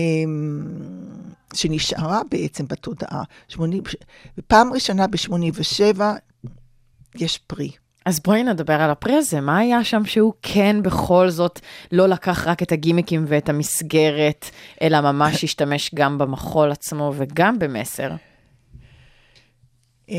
[1.53, 3.23] שנשארה בעצם בתודעה.
[3.47, 3.83] 80,
[4.47, 6.01] פעם ראשונה ב-87
[7.15, 7.71] יש פרי.
[8.05, 11.59] אז בואי נדבר על הפרי הזה, מה היה שם שהוא כן בכל זאת
[11.91, 14.45] לא לקח רק את הגימיקים ואת המסגרת,
[14.81, 18.09] אלא ממש השתמש גם במחול עצמו וגם במסר?
[20.09, 20.15] אה,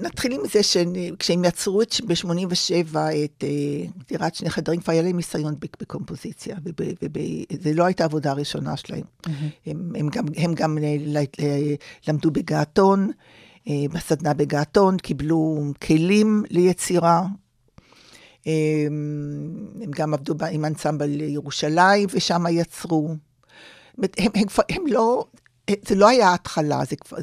[0.00, 3.48] נתחיל עם זה שכשהם יצרו את- ב-87 את אה,
[4.08, 9.02] דירת שני חדרים, כבר היה להם ניסיון בק- בקומפוזיציה, וזו לא הייתה העבודה הראשונה שלהם.
[9.66, 9.92] הם,
[10.36, 10.78] הם גם,
[12.08, 13.10] למדו בגעתון,
[13.68, 17.22] אה, בסדנה בגעתון, קיבלו כלים ליצירה.
[18.46, 23.08] הם גם עבדו עם אנסמבל ירושלים, ושם יצרו.
[23.98, 25.24] הם, הם, הם לא,
[25.86, 27.16] זה לא היה ההתחלה, זה כבר...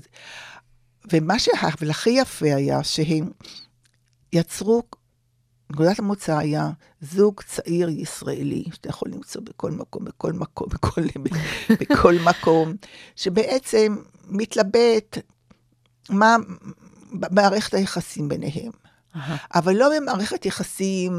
[1.14, 3.30] ומה שהכי יפה היה שהם
[4.34, 4.84] יצרו,
[5.72, 6.70] נקודת המוצא היה
[7.02, 11.02] זוג צעיר ישראלי, שאתה יכול למצוא בכל מקום, בכל מקום, בכל,
[11.70, 12.74] בכל מקום,
[13.16, 13.96] שבעצם
[14.28, 15.18] מתלבט
[16.10, 16.36] מה
[17.12, 18.72] מערכת היחסים ביניהם.
[19.56, 21.14] אבל לא במערכת יחסים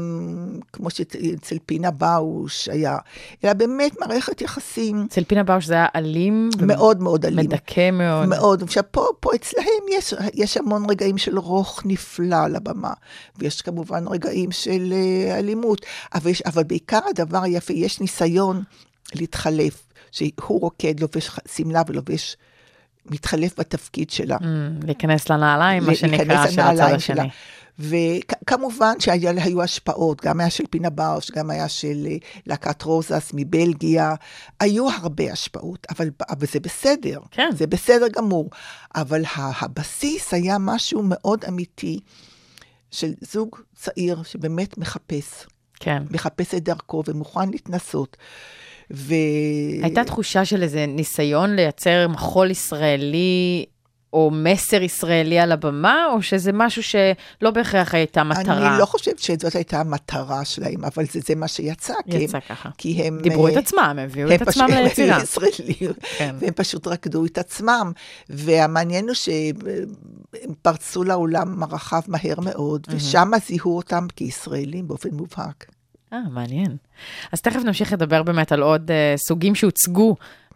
[0.73, 2.97] כמו שאצל פינה באוש היה,
[3.43, 7.45] אלא באמת מערכת יחסים אצל פינה באוש זה היה אלים, מאוד מאוד אלים.
[7.45, 8.27] מדכא מאוד.
[8.27, 8.63] מאוד.
[8.63, 12.93] עכשיו, פה, פה אצלהם יש, יש המון רגעים של רוך נפלא על הבמה,
[13.37, 18.63] ויש כמובן רגעים של uh, אלימות, אבל, יש, אבל בעיקר הדבר היפה, יש ניסיון
[19.15, 22.37] להתחלף, שהוא רוקד, לובש שמלה ולובש,
[23.11, 24.37] מתחלף בתפקיד שלה.
[24.37, 26.99] Mm, להיכנס לנעליים, מה שנקרא, של הצד השני.
[26.99, 27.23] שלה.
[27.79, 34.15] וכמובן שהיו השפעות, גם היה של פינה באוש, גם היה של אה, להקת רוזס מבלגיה,
[34.59, 37.49] היו הרבה השפעות, אבל, אבל זה בסדר, כן.
[37.53, 38.49] זה בסדר גמור.
[38.95, 41.99] אבל הבסיס היה משהו מאוד אמיתי
[42.91, 45.45] של זוג צעיר שבאמת מחפש,
[45.79, 46.03] כן.
[46.11, 48.17] מחפש את דרכו ומוכן להתנסות.
[48.93, 49.13] ו...
[49.83, 53.65] הייתה תחושה של איזה ניסיון לייצר מחול ישראלי
[54.13, 58.69] או מסר ישראלי על הבמה, או שזה משהו שלא בהכרח הייתה מטרה?
[58.69, 61.93] אני לא חושבת שזאת הייתה המטרה שלהם, אבל זה, זה מה שיצא.
[62.11, 62.69] כי יצא הם, ככה.
[62.77, 63.19] כי הם...
[63.21, 65.15] דיברו אה, את עצמם, הם הביאו את הם עצמם הם ליצירה.
[65.15, 66.35] היו ישראלים, כן.
[66.39, 67.91] והם פשוט רקדו את עצמם.
[68.29, 69.55] והמעניין הוא שהם
[70.61, 75.65] פרצו לעולם הרחב מהר מאוד, ושם זיהו אותם כישראלים באופן מובהק.
[76.13, 76.77] אה, מעניין.
[77.31, 80.46] אז תכף נמשיך לדבר באמת על עוד uh, סוגים שהוצגו uh,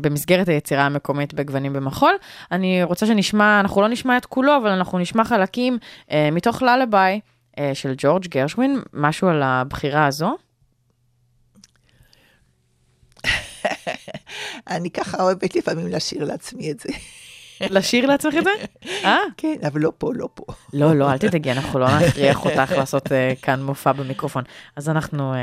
[0.00, 2.14] במסגרת היצירה המקומית בגוונים במחול.
[2.52, 7.20] אני רוצה שנשמע, אנחנו לא נשמע את כולו, אבל אנחנו נשמע חלקים uh, מתוך ללביי
[7.50, 10.36] uh, של ג'ורג' גרשווין, משהו על הבחירה הזו.
[14.70, 16.88] אני ככה אוהבת לפעמים לשיר לעצמי את זה.
[17.76, 18.50] לשיר לעצמך את זה?
[19.04, 19.18] אה?
[19.36, 20.44] כן, אבל לא פה, לא פה.
[20.72, 23.08] לא, לא, אל תדאגי, אנחנו לא נכריח אותך לעשות
[23.42, 24.44] כאן מופע במיקרופון.
[24.76, 25.34] אז אנחנו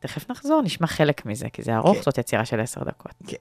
[0.00, 2.02] תכף נחזור, נשמע חלק מזה, כי זה ארוך, כן.
[2.02, 3.12] זאת יצירה של עשר דקות.
[3.26, 3.36] כן.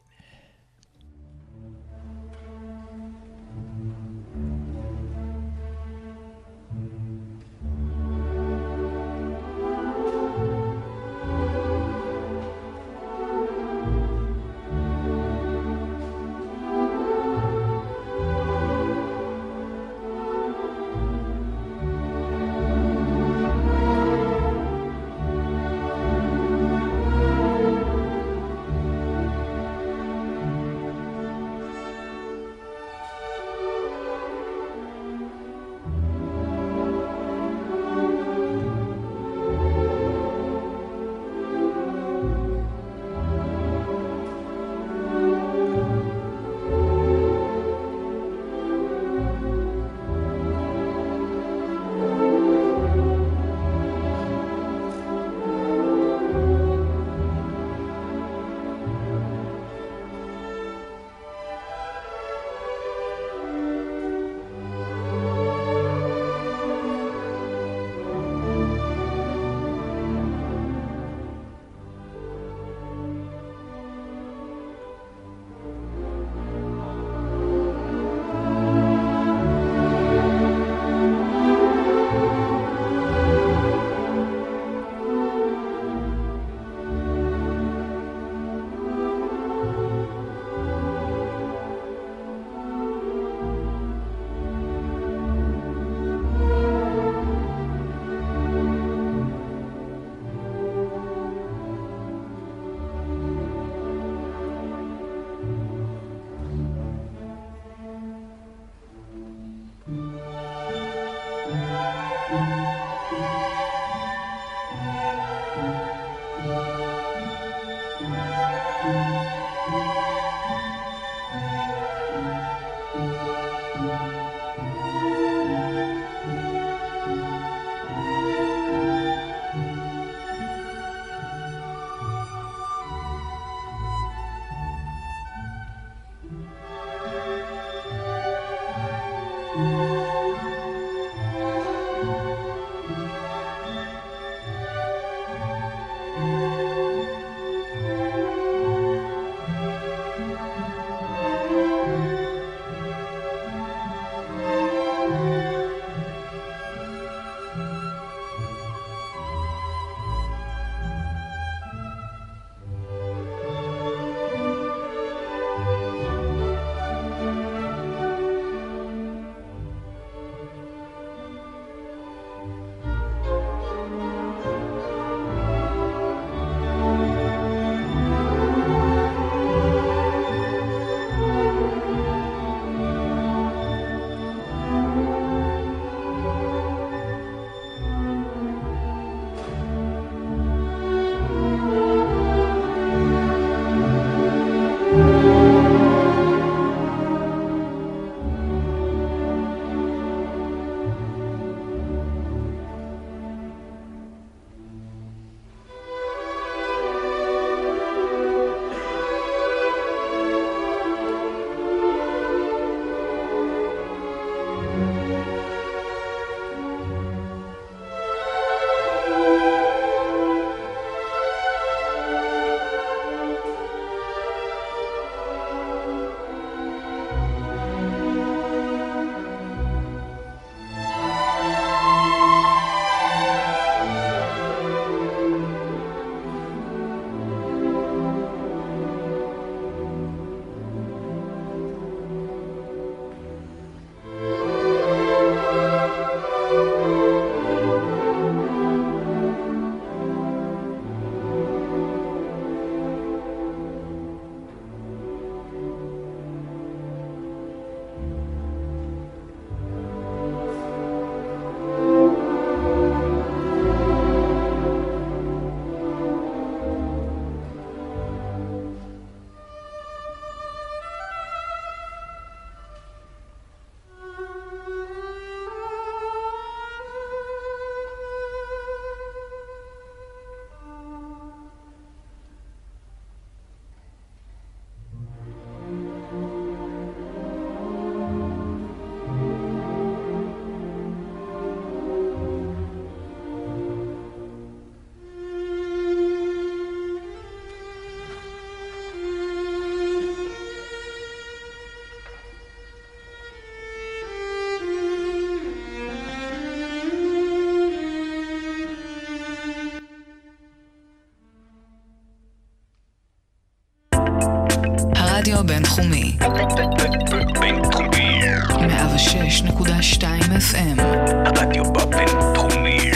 [317.39, 318.21] בינתחומי.
[318.49, 320.03] 106.2
[320.51, 320.81] FM,
[321.25, 322.91] הרדיו הבינתחומי.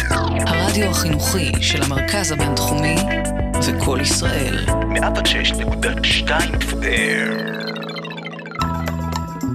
[0.48, 2.96] הרדיו החינוכי של המרכז הבינתחומי
[3.68, 4.66] וקול ישראל.
[4.68, 6.30] 106.2
[6.60, 7.44] FM.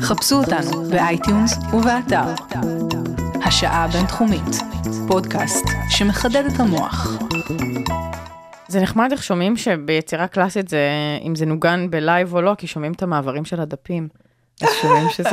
[0.00, 2.34] חפשו אותנו ב iTunes ובאתר.
[3.44, 4.62] השעה הבינתחומית,
[5.08, 7.18] פודקאסט שמחדד את המוח.
[8.68, 10.88] זה נחמד איך שומעים שביצירה קלאסית זה,
[11.22, 14.08] אם זה נוגן בלייב או לא, כי שומעים את המעברים של הדפים.
[14.62, 15.28] אז שומעים שזה,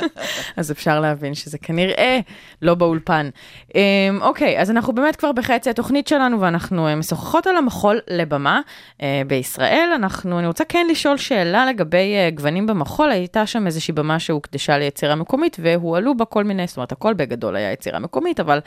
[0.56, 2.20] אז אפשר להבין שזה כנראה
[2.62, 3.28] לא באולפן.
[3.74, 3.80] אמ,
[4.22, 8.60] אוקיי, אז אנחנו באמת כבר בחצי התוכנית שלנו, ואנחנו אה, משוחחות על המחול לבמה
[9.02, 9.90] אה, בישראל.
[9.94, 14.78] אנחנו, אני רוצה כן לשאול שאלה לגבי אה, גוונים במחול, הייתה שם איזושהי במה שהוקדשה
[14.78, 18.58] ליצירה מקומית, והועלו בה כל מיני, זאת אומרת, הכל בגדול היה יצירה מקומית, אבל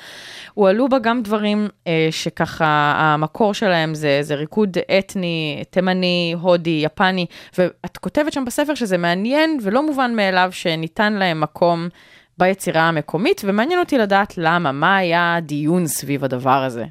[0.54, 1.68] הועלו בה גם דברים
[2.12, 7.26] שככה, המקור שלהם זה, זה ריקוד אתני, תימני, הודי, יפני,
[7.58, 11.88] ואת כותבת שם בספר שזה מעניין ולא מובן מאליו שניתן להם מקום
[12.38, 16.86] ביצירה המקומית, ומעניין אותי לדעת למה, מה היה הדיון סביב הדבר הזה.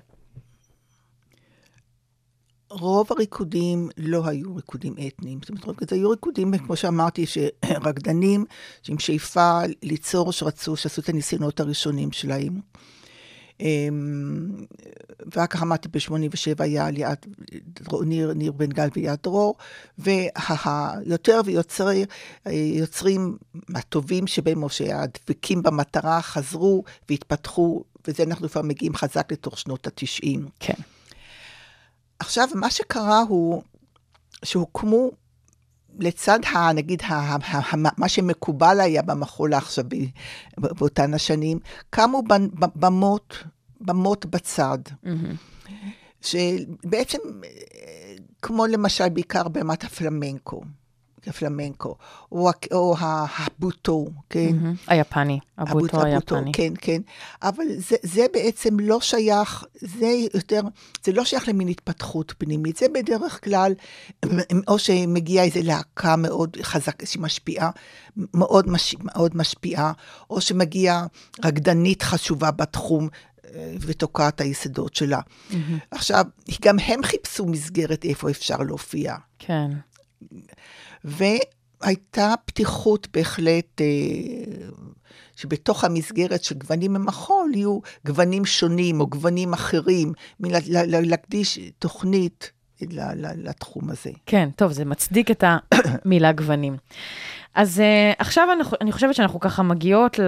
[2.70, 5.38] רוב הריקודים לא היו ריקודים אתניים.
[5.42, 8.44] זאת אומרת, היו ריקודים, כמו שאמרתי, שרקדנים
[8.88, 12.61] עם שאיפה ליצור, שרצו, שעשו את הניסיונות הראשונים שלהם.
[13.61, 14.66] אמ,
[15.27, 17.27] ואחר כך אמרתי, ב-87 היה ליאת,
[18.07, 19.57] ניר, ניר בן גל ויד דרור,
[19.99, 22.07] ויותר ויוצרים
[22.47, 23.37] יוצרים
[23.75, 30.38] הטובים שבהם, או שהדבקים במטרה, חזרו והתפתחו, וזה אנחנו כבר מגיעים חזק לתוך שנות ה-90.
[30.61, 30.83] כן.
[32.18, 33.62] עכשיו, מה שקרה הוא
[34.44, 35.11] שהוקמו
[35.98, 40.11] לצד, ה, נגיד, ה, ה, ה, מה שמקובל היה במחול העכשווי
[40.58, 41.58] באותן השנים,
[41.90, 42.22] קמו
[42.58, 43.44] במות,
[43.80, 44.78] במות בצד.
[45.04, 45.68] Mm-hmm.
[46.20, 47.18] שבעצם,
[48.42, 50.62] כמו למשל, בעיקר במת הפלמנקו.
[51.28, 51.96] הפלמנקו,
[52.32, 54.48] או, או הבוטו, כן?
[54.48, 54.84] Mm-hmm.
[54.86, 56.52] היפני, הבוטו היפני.
[56.52, 57.00] כן, כן.
[57.42, 60.60] אבל זה, זה בעצם לא שייך, זה יותר,
[61.04, 63.72] זה לא שייך למין התפתחות פנימית, זה בדרך כלל,
[64.68, 67.70] או שמגיעה איזו להקה מאוד חזקה, שמשפיעה,
[68.16, 69.92] מאוד, מש, מאוד משפיעה,
[70.30, 71.06] או שמגיעה
[71.44, 73.08] רקדנית חשובה בתחום,
[73.80, 75.20] ותוקעת היסודות שלה.
[75.20, 75.54] Mm-hmm.
[75.90, 76.24] עכשיו,
[76.62, 79.16] גם הם חיפשו מסגרת איפה אפשר להופיע.
[79.38, 79.70] כן.
[81.09, 83.87] והייתה פתיחות בהחלט, אה,
[85.37, 90.12] שבתוך המסגרת של גוונים ממחול יהיו גוונים שונים או גוונים אחרים,
[90.85, 92.53] להקדיש תוכנית
[93.37, 94.11] לתחום הזה.
[94.27, 96.77] כן, טוב, זה מצדיק את המילה גוונים.
[97.55, 100.18] אז uh, עכשיו אני, אני חושבת שאנחנו ככה מגיעות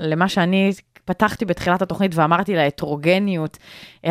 [0.00, 0.72] למה שאני
[1.04, 3.58] פתחתי בתחילת התוכנית ואמרתי להטרוגניות,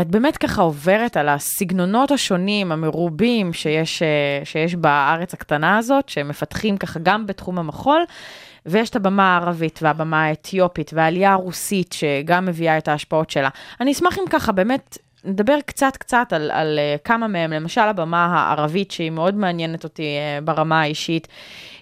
[0.02, 6.78] את באמת ככה עוברת על הסגנונות השונים, המרובים שיש, אה, שיש בארץ הקטנה הזאת, שמפתחים
[6.78, 8.04] ככה גם בתחום המחול.
[8.65, 13.49] ויש את הבמה הערבית והבמה האתיופית והעלייה הרוסית, שגם מביאה את ההשפעות שלה.
[13.82, 18.25] אני אשמח אם ככה באמת נדבר קצת קצת על, על uh, כמה מהם, למשל הבמה
[18.25, 21.27] הערבית, שהיא מאוד מעניינת אותי uh, ברמה האישית,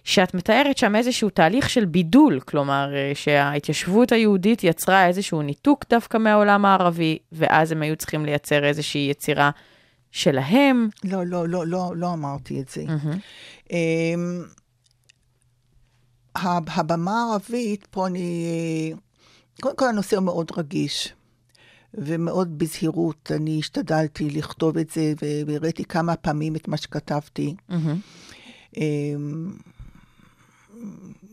[0.04, 6.18] שאת מתארת שם איזשהו תהליך של בידול, כלומר, uh, שההתיישבות היהודית יצרה איזשהו ניתוק דווקא
[6.18, 9.52] מהעולם הערבי, ואז הם היו צריכים לייצר איזושהי יצירה
[10.12, 10.90] שלהם.
[11.04, 12.84] לא, לא, לא, לא, לא אמרתי את זה.
[12.84, 13.76] Mm-hmm.
[16.46, 18.94] הבמה הערבית, פה אני...
[19.62, 21.14] קודם כל הנושא הוא מאוד רגיש.
[21.98, 25.14] ומאוד בזהירות אני השתדלתי לכתוב את זה,
[25.48, 27.56] והראיתי כמה פעמים את מה שכתבתי.
[27.72, 28.78] Mm-hmm.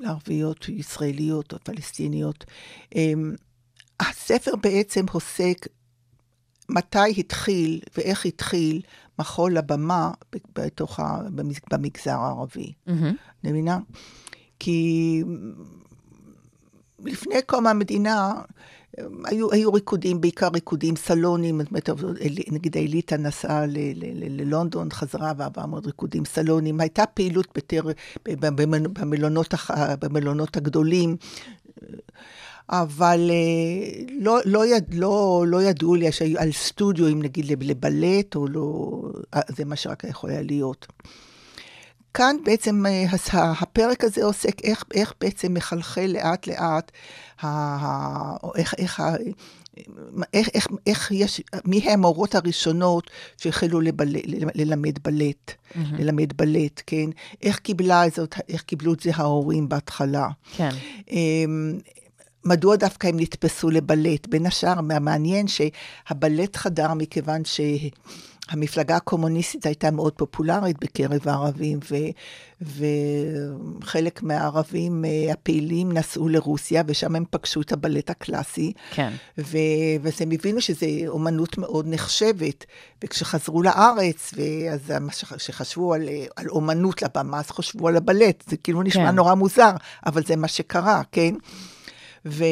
[0.04, 2.44] ערביות, ישראליות או פלסטיניות.
[2.94, 3.34] אמ,
[4.00, 5.66] הספר בעצם עוסק
[6.68, 8.82] מתי התחיל ואיך התחיל
[9.18, 10.10] מחול לבמה
[10.54, 11.20] בתוך ה,
[11.70, 12.72] במגזר הערבי.
[12.88, 12.90] Mm-hmm.
[13.44, 13.78] אני מבינה?
[14.58, 15.22] כי
[16.98, 18.32] לפני קום המדינה,
[19.24, 21.60] היו, היו ריקודים, בעיקר ריקודים סלונים,
[22.50, 26.80] נגיד האליטה נסעה ללונדון, חזרה ועברה מאוד ריקודים סלונים.
[26.80, 27.82] הייתה פעילות בתר,
[28.24, 28.98] במלונות,
[30.00, 31.16] במלונות הגדולים,
[32.70, 33.30] אבל
[34.20, 39.00] לא, לא, יד, לא, לא ידעו לי על סטודיו, אם נגיד לבלט, או לא,
[39.48, 40.86] זה מה שרק יכול היה להיות.
[42.14, 42.84] כאן בעצם
[43.32, 46.92] הפרק הזה עוסק איך, איך בעצם מחלחל לאט לאט
[48.56, 49.02] איך, איך,
[50.34, 53.80] איך, איך, איך יש, מי הם המורות הראשונות שהחלו
[54.54, 55.78] ללמד בלט, mm-hmm.
[55.98, 57.10] ללמד בלט, כן?
[57.42, 60.28] איך קיבלה זאת, איך קיבלו את זה ההורים בהתחלה.
[60.56, 60.70] כן.
[61.10, 61.78] אמ,
[62.44, 64.26] מדוע דווקא הם נתפסו לבלט?
[64.26, 67.60] בין השאר, מעניין שהבלט חדר מכיוון ש...
[68.48, 71.94] המפלגה הקומוניסטית הייתה מאוד פופולרית בקרב הערבים, ו,
[73.80, 78.72] וחלק מהערבים אה, הפעילים נסעו לרוסיה, ושם הם פגשו את הבלט הקלאסי.
[78.90, 79.12] כן.
[79.38, 79.58] ו,
[80.02, 82.64] ואז הם הבינו שזו אומנות מאוד נחשבת.
[83.04, 84.34] וכשחזרו לארץ,
[84.72, 84.92] אז
[85.36, 88.44] כשחשבו על, על אומנות לבמה, אז חשבו על הבלט.
[88.48, 89.14] זה כאילו נשמע כן.
[89.14, 89.70] נורא מוזר,
[90.06, 91.34] אבל זה מה שקרה, כן?
[92.26, 92.44] ו...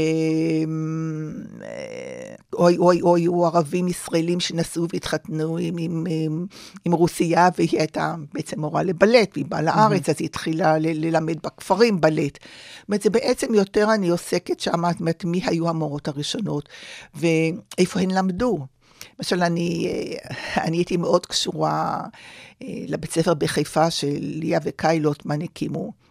[2.53, 6.47] או, או, או היו ערבים ישראלים שנסעו והתחתנו עם, עם, עם,
[6.85, 11.37] עם רוסייה, והיא הייתה בעצם מורה לבלט, והיא באה לארץ, אז היא התחילה ל, ללמד
[11.43, 12.39] בכפרים בלט.
[12.43, 16.69] זאת אומרת, זה בעצם יותר אני עוסקת שם, זאת אומרת, מי היו המורות הראשונות,
[17.15, 18.67] ואיפה הן למדו.
[19.19, 19.89] למשל, אני,
[20.57, 22.01] אני הייתי מאוד קשורה
[22.63, 26.02] אה, לבית ספר בחיפה שליה וקאי לוטמן הקימו.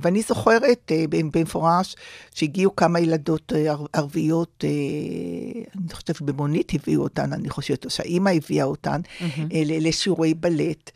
[0.00, 1.96] ואני זוכרת uh, במפורש
[2.34, 3.56] שהגיעו כמה ילדות uh,
[3.92, 9.54] ערביות, uh, אני חושבת שבמונית הביאו אותן, אני חושבת, או שהאימא הביאה אותן, mm-hmm.
[9.80, 10.90] לשיעורי בלט.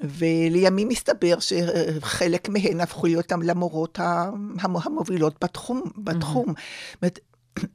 [0.00, 3.98] ולימים מסתבר שחלק מהן הפכו להיות למורות
[4.62, 5.82] המובילות בתחום.
[5.96, 6.46] בתחום.
[6.48, 7.66] Mm-hmm.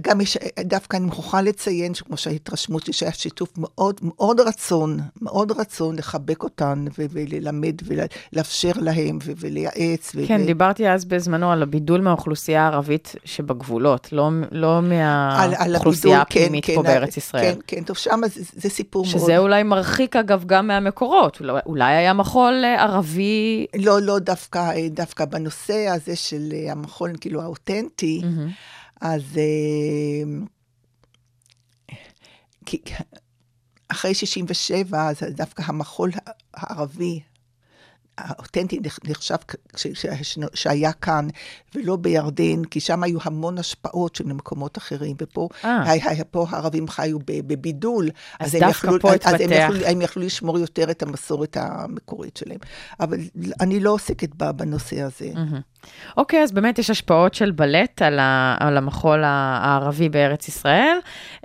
[0.00, 5.52] גם יש, דווקא אני מוכרחה לציין, שכמו שההתרשמות שלי, שהיה שיתוף מאוד, מאוד רצון, מאוד
[5.52, 10.12] רצון לחבק אותן ו- וללמד ולאפשר להם ו- ולייעץ.
[10.26, 16.74] כן, ו- דיברתי אז בזמנו על הבידול מהאוכלוסייה הערבית שבגבולות, לא, לא מהאוכלוסייה הפנימית כן,
[16.74, 17.54] פה כן, בארץ ישראל.
[17.54, 19.26] כן, כן, טוב, שם זה, זה סיפור שזה מאוד...
[19.26, 21.40] שזה אולי מרחיק, אגב, גם מהמקורות.
[21.40, 23.66] אולי, אולי היה מחול ערבי...
[23.76, 28.20] לא, לא, דווקא, דווקא בנושא הזה של המחול, כאילו, האותנטי.
[28.22, 28.79] Mm-hmm.
[29.00, 30.22] אז אה,
[33.88, 36.10] אחרי 67, אז דווקא המחול
[36.54, 37.20] הערבי
[38.20, 39.36] האותנטי נחשב
[40.54, 41.28] שהיה כאן,
[41.74, 46.24] ולא בירדן, כי שם היו המון השפעות של מקומות אחרים, ופה אה.
[46.30, 48.10] פה הערבים חיו בבידול.
[48.40, 49.34] אז, אז דווקא יכלו, פה התפתח.
[49.34, 52.58] אז הם יכלו, הם יכלו לשמור יותר את המסורת המקורית שלהם.
[53.00, 53.18] אבל
[53.60, 55.30] אני לא עוסקת בנושא הזה.
[56.16, 60.96] אוקיי, אז באמת יש השפעות של בלט על, ה, על המחול הערבי בארץ ישראל,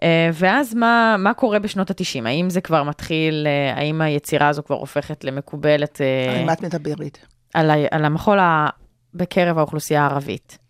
[0.03, 2.27] אה, ואז מה, מה קורה בשנות ה-90?
[2.27, 6.01] האם זה כבר מתחיל, אה, האם היצירה הזו כבר הופכת למקובלת?
[6.39, 7.17] על מה את מדברת?
[7.53, 8.67] על, על המחול ה,
[9.13, 10.64] בקרב האוכלוסייה הערבית.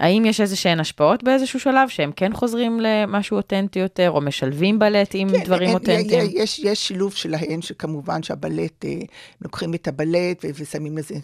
[0.00, 4.78] האם יש איזה שהן השפעות באיזשהו שלב, שהם כן חוזרים למשהו אותנטי יותר, או משלבים
[4.78, 6.30] בלט עם כן, דברים אין, אותנטיים?
[6.32, 8.90] יש, יש שילוב שלהם, שכמובן שהבלט, אה,
[9.42, 11.20] לוקחים את הבלט ושמים לזה, אה,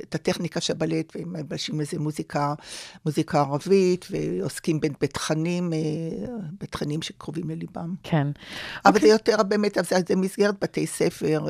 [0.00, 2.54] את הטכניקה של הבלט, ומבלשים לזה מוזיקה,
[3.06, 5.78] מוזיקה ערבית, ועוסקים בתכנים, אה,
[6.60, 7.94] בתכנים שקרובים לליבם.
[8.02, 8.26] כן.
[8.84, 9.08] אבל אוקיי.
[9.08, 11.46] זה יותר באמת, זה, זה מסגרת בתי ספר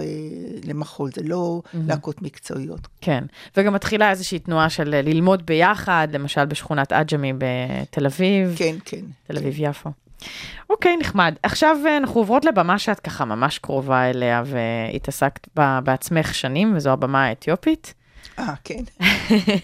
[0.65, 1.77] למחול, זה לא mm-hmm.
[1.89, 2.89] להקות מקצועיות.
[3.01, 3.25] כן,
[3.57, 8.55] וגם מתחילה איזושהי תנועה של ללמוד ביחד, למשל בשכונת עג'מי בתל אביב.
[8.57, 9.01] כן, כן.
[9.27, 9.91] תל אביב-יפו.
[10.71, 11.35] אוקיי, נחמד.
[11.43, 16.91] עכשיו אה, אנחנו עוברות לבמה שאת ככה ממש קרובה אליה והתעסקת בה בעצמך שנים, וזו
[16.91, 17.95] הבמה האתיופית.
[18.39, 18.83] אה, כן.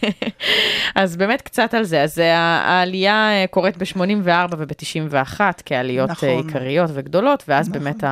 [1.03, 2.03] אז באמת קצת על זה.
[2.03, 6.29] אז אה, העלייה אה, קורית ב-84 וב-91 כעליות נכון.
[6.29, 7.83] עיקריות וגדולות, ואז נכון.
[7.83, 8.05] באמת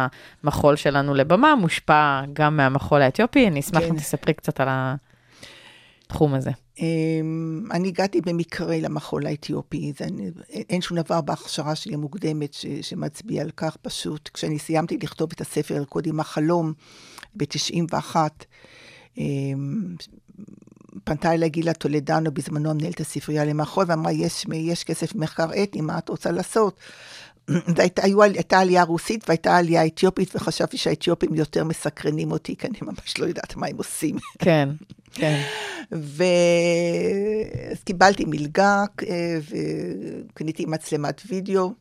[0.45, 3.49] המחול שלנו לבמה מושפע גם מהמחול האתיופי.
[3.49, 3.89] אני אשמח כן.
[3.89, 4.69] אם תספרי קצת על
[6.11, 6.51] התחום הזה.
[6.79, 9.93] אמ, אני הגעתי במקרה למחול האתיופי,
[10.69, 14.31] אין שום דבר בהכשרה שלי המוקדמת שמצביע על כך פשוט.
[14.35, 16.73] כשאני סיימתי לכתוב את הספר "רקוד עם החלום"
[17.37, 18.17] ב-91,
[19.19, 19.97] אמ,
[21.05, 25.99] פנתה אליי גילה טולדנו, בזמנו מנהלת הספרייה למחול, ואמרה, יש, יש כסף מחקר אתני, מה
[25.99, 26.81] את רוצה לעשות?
[27.49, 33.19] והייתה הייתה עלייה רוסית והייתה עלייה אתיופית, וחשבתי שהאתיופים יותר מסקרנים אותי, כי אני ממש
[33.19, 34.17] לא יודעת מה הם עושים.
[34.39, 34.69] כן,
[35.13, 35.43] כן.
[35.91, 39.39] ואז קיבלתי מלגה, אה,
[40.31, 41.73] וקניתי מצלמת וידאו,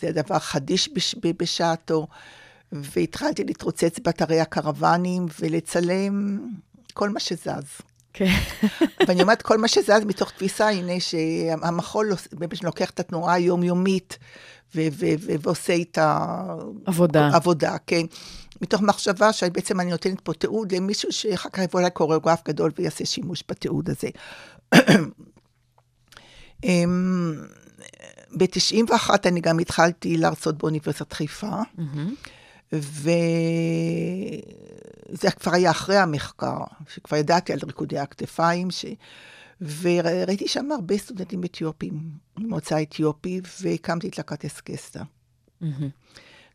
[0.00, 1.14] זה דבר חדיש בש...
[1.38, 2.06] בשעתו,
[2.72, 6.38] והתחלתי להתרוצץ באתרי הקרוונים ולצלם
[6.94, 7.64] כל מה שזז.
[8.12, 8.32] כן.
[9.08, 12.12] ואני אומרת, כל מה שזז מתוך תפיסה, הנה שהמחול
[12.62, 14.18] לוקח את התנועה היומיומית
[15.42, 16.36] ועושה איתה...
[16.86, 17.30] עבודה.
[17.34, 18.06] עבודה, כן.
[18.62, 23.06] מתוך מחשבה שבעצם אני נותנת פה תיעוד למישהו שאחר כך יבוא אליי קוריאוגרף גדול ויעשה
[23.06, 24.08] שימוש בתיעוד הזה.
[26.64, 27.34] אמ,
[28.36, 31.60] ב-91 אני גם התחלתי להרצות באוניברסיטת חיפה,
[32.72, 33.00] וזה
[35.40, 36.58] כבר היה אחרי המחקר,
[36.88, 38.84] שכבר ידעתי על ריקודי הכתפיים, ש...
[39.80, 45.02] וראיתי שם הרבה סטודנטים אתיופים, ממוצא אתיופי, והקמתי את להקת אסקסטה.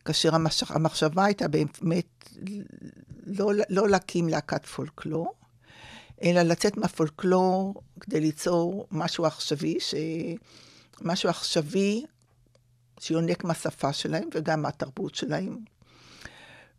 [0.05, 0.35] כאשר
[0.69, 2.29] המחשבה הייתה באמת
[3.25, 5.33] לא, לא להקים להקת פולקלור,
[6.23, 9.95] אלא לצאת מהפולקלור כדי ליצור משהו עכשווי, ש...
[11.01, 12.05] משהו עכשווי
[12.99, 15.57] שיונק מהשפה שלהם וגם מהתרבות שלהם.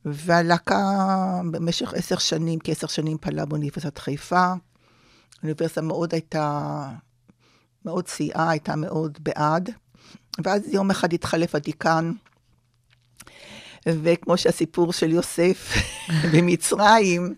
[0.05, 0.81] והלהקה
[1.51, 4.53] במשך עשר שנים, כעשר שנים פעלה באוניברסיטת חיפה.
[5.39, 6.89] האוניברסיטה מאוד הייתה,
[7.85, 9.70] מאוד סייעה, הייתה מאוד בעד.
[10.45, 12.12] ואז יום אחד התחלף הדיקן,
[13.87, 15.74] וכמו שהסיפור של יוסף
[16.33, 17.35] במצרים,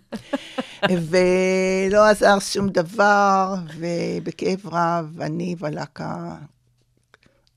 [0.90, 6.36] ולא עזר שום דבר, ובכאב רב, אני והלהקה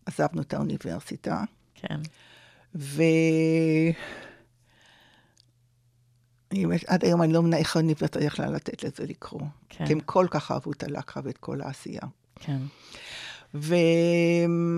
[0.06, 1.44] עזבנו את האוניברסיטה.
[1.76, 2.00] כן.
[2.76, 3.04] ו...
[6.88, 9.42] עד היום אני לא מבינה איך האוניברסיטה יכלה לתת לזה לקרות.
[9.70, 9.86] כן.
[9.86, 12.02] כי הם כל כך אהבו את הלקחה ואת כל העשייה.
[12.40, 12.58] כן.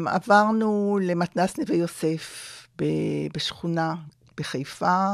[0.06, 2.52] ועברנו למתנ"ס נווה יוסף
[3.34, 3.96] בשכונה
[4.38, 5.08] בחיפה,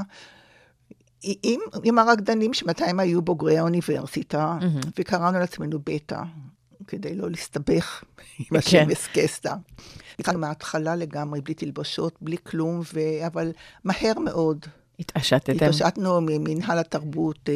[1.23, 4.79] עם, עם הרקדנים שמתי הם היו בוגרי האוניברסיטה, מהמם.
[4.99, 6.21] וקראנו לעצמנו בטא,
[6.87, 8.03] כדי לא להסתבך
[8.39, 8.55] עם כן.
[8.55, 9.55] השם אסקסטה.
[10.19, 12.99] התחלנו מההתחלה לגמרי, בלי תלבושות, בלי כלום, ו...
[13.27, 13.51] אבל
[13.83, 14.65] מהר מאוד.
[15.01, 15.53] התעשתתם.
[15.55, 17.53] התעשתנו ממנהל התרבות, אה,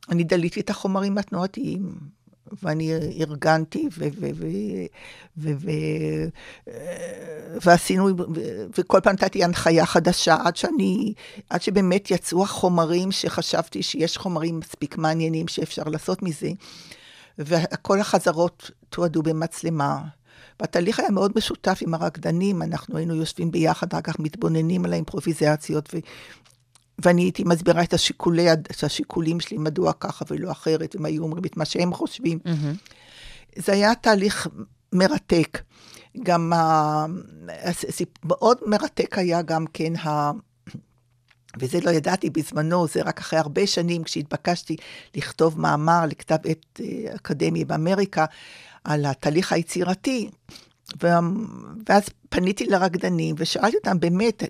[0.10, 1.94] אני דליתי את החומרים התנועתיים,
[2.64, 4.86] ואני ארגנתי, ו- ו- ו-
[5.38, 6.30] ו- ו-
[6.68, 11.14] אה, ועשינו, ו- וכל פעם נתתי הנחיה חדשה, עד שאני,
[11.50, 16.50] עד שבאמת יצאו החומרים שחשבתי שיש חומרים מספיק מעניינים שאפשר לעשות מזה,
[17.40, 20.02] וכל החזרות תועדו במצלמה.
[20.60, 25.90] והתהליך היה מאוד משותף עם הרקדנים, אנחנו היינו יושבים ביחד, אחר כך מתבוננים על האימפרוביזציות,
[25.94, 25.98] ו...
[27.00, 31.46] ואני הייתי מסבירה את, השיקולי, את השיקולים שלי, מדוע ככה ולא אחרת, והם היו אומרים
[31.46, 32.40] את מה שהם חושבים.
[33.56, 34.48] זה היה תהליך
[34.94, 35.62] מרתק.
[36.24, 37.06] גם ה...
[38.26, 40.32] מאוד מרתק היה גם כן ה...
[41.60, 44.76] וזה לא ידעתי בזמנו, זה רק אחרי הרבה שנים, כשהתבקשתי
[45.16, 48.26] לכתוב מאמר לכתב עת אה, אקדמי באמריקה
[48.86, 50.30] על התהליך היצירתי.
[51.90, 54.44] ואז פניתי לרקדנים ושאלתי אותם, באמת,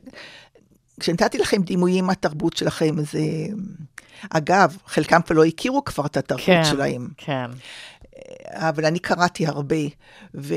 [0.99, 3.19] כשנתתי לכם דימויים מהתרבות שלכם, זה...
[4.29, 7.07] אגב, חלקם כבר לא הכירו כבר את התרבות כן, שלהם.
[7.17, 7.51] כן.
[8.49, 9.75] אבל אני קראתי הרבה,
[10.35, 10.53] ו...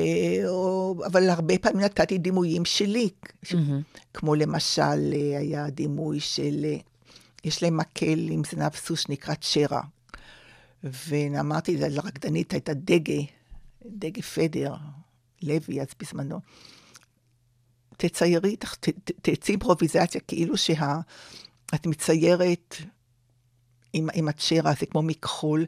[1.07, 3.09] אבל הרבה פעמים נתתי דימויים שלי,
[3.43, 3.55] ש...
[4.14, 6.66] כמו למשל, היה דימוי של,
[7.45, 9.83] יש להם מקל עם זנב סוס שנקרא צ'רה,
[10.85, 13.22] ואמרתי לרקדנית, הייתה דגה,
[13.91, 14.74] דגה פדר,
[15.43, 16.41] לוי אז בזמנו,
[17.97, 18.57] תציירי,
[19.22, 21.01] תצאי אימפרוביזציה כאילו שה...
[21.74, 22.76] את מציירת
[23.93, 25.66] עם, עם הצ'רה, זה כמו מכחול,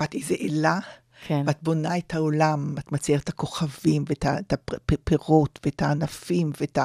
[0.00, 0.78] ואת איזה אלה,
[1.26, 1.42] כן.
[1.46, 4.52] ואת בונה את העולם, את מציירת את הכוכבים, ואת
[4.92, 6.78] הפירות, ואת הענפים, ואת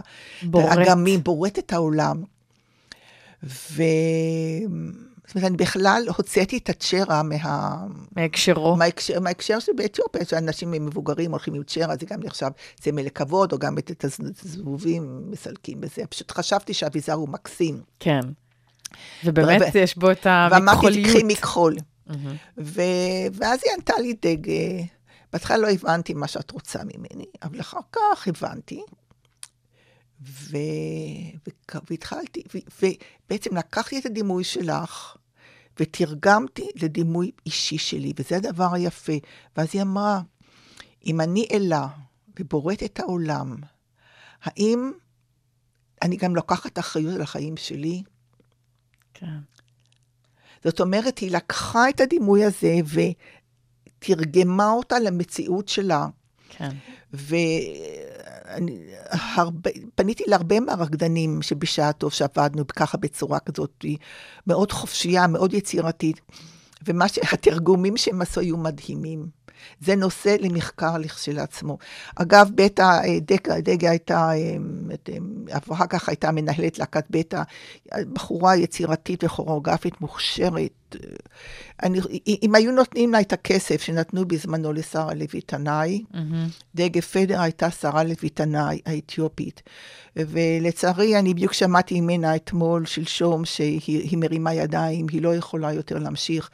[0.43, 0.77] בורט.
[0.77, 2.23] האגמים, בורט את העולם.
[3.43, 3.83] ו...
[5.29, 7.77] זאת אומרת, אני בכלל הוצאתי את הצ'רה מה...
[8.15, 8.75] מהקשרו.
[8.75, 12.49] מההקשר, מההקשר שבאתיופיה, שאנשים מבוגרים הולכים עם צ'רה, זה גם נחשב
[12.81, 14.05] סמל לכבוד, או גם את
[14.43, 16.01] הזבובים מסלקים בזה.
[16.09, 17.81] פשוט חשבתי שהאביזר הוא מקסים.
[17.99, 18.19] כן.
[19.23, 21.07] ובאמת ו- יש בו את ואמרתי, המכחוליות.
[21.07, 21.75] תקחי מכחול.
[22.57, 22.81] ו...
[23.33, 24.83] ואז היא ענתה לי דגה.
[25.33, 28.81] בהתחלה לא הבנתי מה שאת רוצה ממני, אבל אחר כך הבנתי.
[30.21, 30.57] ו...
[31.47, 31.77] ו...
[31.89, 32.57] והתחלתי, ו...
[32.81, 35.15] ובעצם לקחתי את הדימוי שלך,
[35.79, 39.13] ותרגמתי לדימוי אישי שלי, וזה הדבר היפה.
[39.57, 40.21] ואז היא אמרה,
[41.05, 41.87] אם אני אלה
[42.39, 43.55] ובוראת את העולם,
[44.41, 44.91] האם
[46.01, 48.03] אני גם לוקחת אחריות על החיים שלי?
[49.13, 49.39] כן.
[50.63, 52.75] זאת אומרת, היא לקחה את הדימוי הזה
[53.99, 56.07] ותרגמה אותה למציאות שלה.
[56.49, 56.69] כן.
[59.93, 63.85] ופניתי להרבה מהרקדנים שבשעתו שעבדנו ככה בצורה כזאת,
[64.47, 66.21] מאוד חופשייה, מאוד יצירתית.
[66.87, 69.27] ומה שהתרגומים שהם עשו היו מדהימים.
[69.81, 71.77] זה נושא למחקר לכשלעצמו.
[72.15, 74.31] אגב, בטא, דגה, דגה הייתה,
[75.71, 77.41] אחר כך הייתה מנהלת להקת בטא,
[78.13, 80.95] בחורה יצירתית וכוריאוגרפית מוכשרת.
[81.83, 81.99] אני,
[82.43, 86.17] אם היו נותנים לה את הכסף שנתנו בזמנו לשרה לוי תנאי, mm-hmm.
[86.75, 89.61] דגה פדר הייתה שרה לוי תנאי האתיופית.
[90.15, 96.49] ולצערי, אני בדיוק שמעתי ממנה אתמול, שלשום, שהיא מרימה ידיים, היא לא יכולה יותר להמשיך.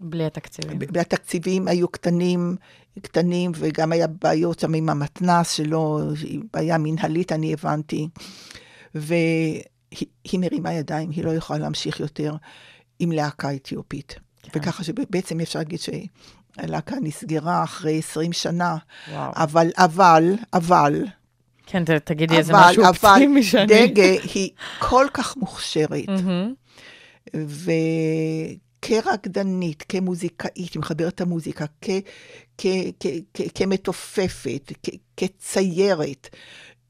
[0.00, 0.78] בלי התקציבים.
[0.78, 2.56] בלי התקציבים היו קטנים,
[3.02, 6.00] קטנים, וגם היה בעיות שם עם המתנ"ס שלו,
[6.52, 8.08] בעיה מנהלית, אני הבנתי.
[8.94, 9.62] והיא
[10.38, 12.34] מרימה ידיים, היא לא יכולה להמשיך יותר
[12.98, 14.14] עם להקה אתיופית.
[14.42, 14.50] כן.
[14.54, 18.76] וככה שבעצם אפשר להגיד שהלהקה נסגרה אחרי 20 שנה.
[19.12, 19.32] וואו.
[19.34, 21.04] אבל, אבל, אבל...
[21.66, 23.64] כן, תגידי איזה משהו אופטימי שאני...
[23.64, 26.08] אבל דגה היא כל כך מוכשרת.
[26.08, 27.36] Mm-hmm.
[28.82, 31.90] כרקדנית, כמוזיקאית, היא מחברת את המוזיקה, כ,
[32.58, 32.66] כ,
[33.00, 36.28] כ, כ, כמתופפת, כ, כציירת.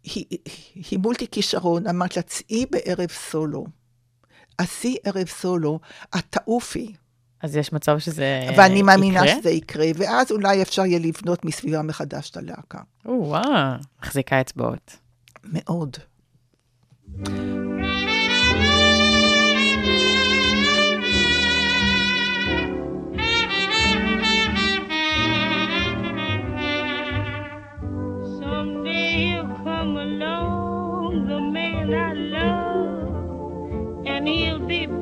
[0.05, 0.24] היא,
[0.91, 3.66] היא מולטי כישרון, אמרת לה, צאי בערב סולו.
[4.59, 5.80] עשי ערב סולו,
[6.16, 6.95] את תעופי.
[7.43, 8.64] אז יש מצב שזה יקרה?
[8.64, 9.41] ואני מאמינה יקרה?
[9.41, 12.78] שזה יקרה, ואז אולי אפשר יהיה לבנות מסביבה מחדש את הלהקה.
[13.07, 14.97] או-אה, מחזיקה אצבעות.
[15.45, 15.97] מאוד.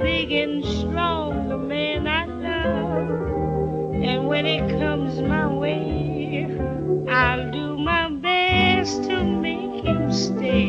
[0.05, 3.09] Big and strong, the man I love.
[4.03, 6.47] And when it comes my way,
[7.09, 10.69] I'll do my best to make him stay.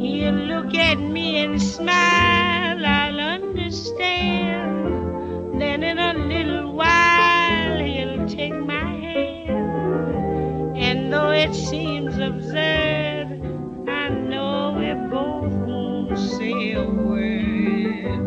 [0.00, 2.25] He'll look at me and smile,
[11.46, 13.40] it seems absurd,
[13.88, 18.18] I know we both won't say a word.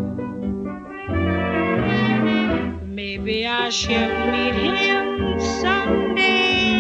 [2.87, 6.79] Maybe I shall meet him someday.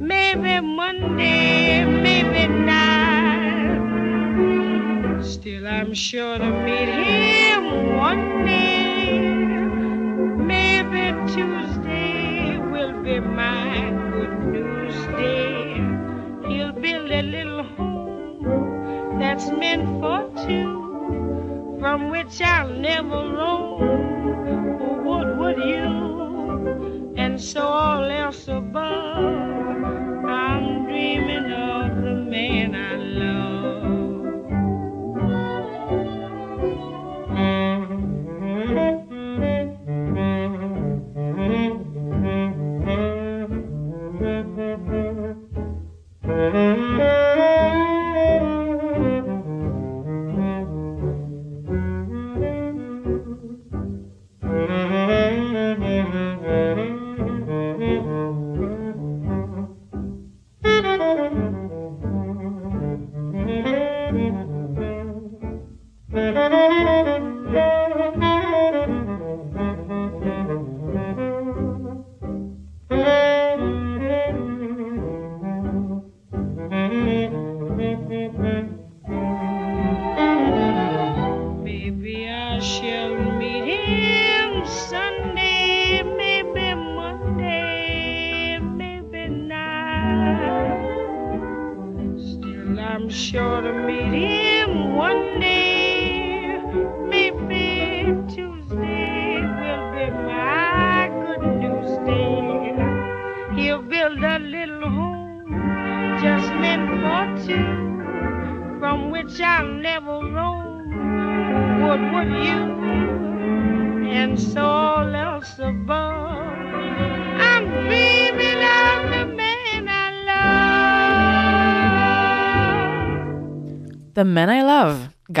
[0.00, 3.80] Maybe Monday, maybe not.
[5.24, 8.89] Still, I'm sure to meet him one day.
[19.40, 25.04] That's meant for two, from which I'll never roam.
[25.04, 27.14] What would you?
[27.16, 29.59] And so all else above,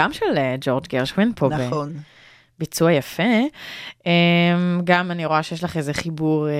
[0.00, 1.48] גם של אה, ג'ורג' גרשווין פה.
[1.48, 1.92] נכון.
[2.58, 3.22] ביצוע יפה.
[4.06, 6.52] אמ, גם אני רואה שיש לך איזה חיבור אה,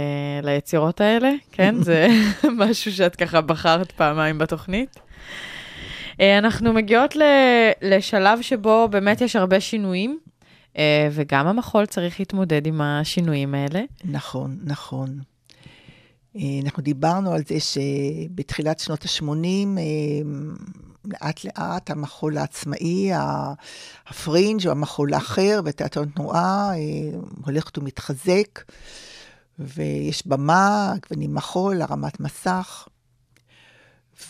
[0.43, 1.75] ליצירות האלה, כן?
[1.87, 2.09] זה
[2.57, 4.97] משהו שאת ככה בחרת פעמיים בתוכנית.
[6.21, 7.17] אה, אנחנו מגיעות
[7.83, 10.19] לשלב שבו באמת יש הרבה שינויים,
[11.11, 13.81] וגם המחול צריך להתמודד עם השינויים האלה.
[14.05, 15.19] נכון, נכון.
[16.65, 19.79] אנחנו דיברנו על זה שבתחילת שנות ה-80,
[21.05, 23.11] לאט לאט המחול העצמאי,
[24.07, 28.61] הפרינג' או המחול האחר ותיאטרון תנועה אה, הולכת ומתחזק,
[29.59, 32.89] ויש במה, גוונים מחול, הרמת מסך.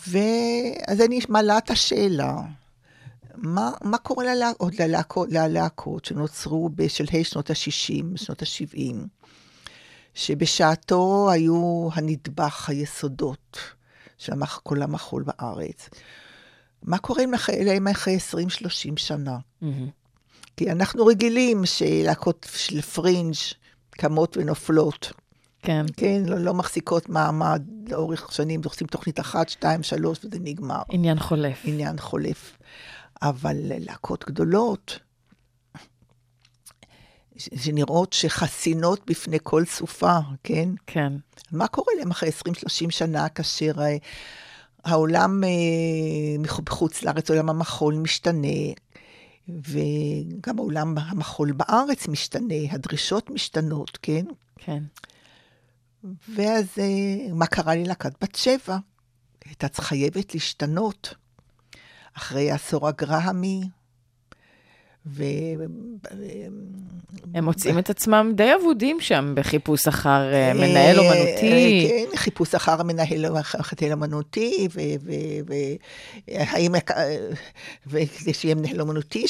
[0.07, 2.35] ואז אני מעלה את השאלה,
[3.35, 8.95] מה, מה קורה ללהקות, ללהקות, ללהקות שנוצרו בשלהי שנות ה-60, שנות ה-70,
[10.13, 13.57] שבשעתו היו הנדבך, היסודות
[14.17, 15.89] של כל המחול בארץ.
[16.83, 17.23] מה קורה
[17.65, 19.37] להם אחרי 20-30 שנה?
[20.57, 23.35] כי אנחנו רגילים שלהקות של פרינג'
[23.89, 25.11] קמות ונופלות.
[25.61, 25.85] כן.
[25.97, 30.81] כן, לא, לא מחזיקות מעמד לאורך שנים, עושים תוכנית אחת, שתיים, שלוש, וזה נגמר.
[30.89, 31.61] עניין חולף.
[31.63, 32.57] עניין חולף.
[33.21, 34.99] אבל להקות גדולות,
[37.37, 40.69] שנראות שחסינות בפני כל סופה, כן?
[40.87, 41.13] כן.
[41.51, 43.97] מה קורה להם אחרי 20-30 שנה, כאשר אה,
[44.83, 48.47] העולם אה, בחוץ לארץ, עולם המחול משתנה,
[49.49, 54.25] וגם העולם המחול בארץ משתנה, הדרישות משתנות, כן?
[54.55, 54.83] כן.
[56.35, 58.77] ואז אה, מה קרה ללהקת בת שבע?
[59.45, 61.13] הייתה חייבת להשתנות
[62.13, 63.61] אחרי העשור הגרהמי,
[65.05, 65.23] ו...
[67.33, 71.87] הם מוצאים את עצמם די אבודים שם בחיפוש אחר אה, אה, מנהל אומנותי.
[71.89, 73.25] כן, חיפוש אחר המנהל
[73.91, 74.67] אומנותי,
[76.27, 76.75] והאם,
[77.87, 79.25] וכדי שיהיה מנהל אומנותי,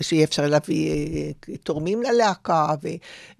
[0.00, 2.66] שיהיה אפשר להביא אה, תורמים ללהקה,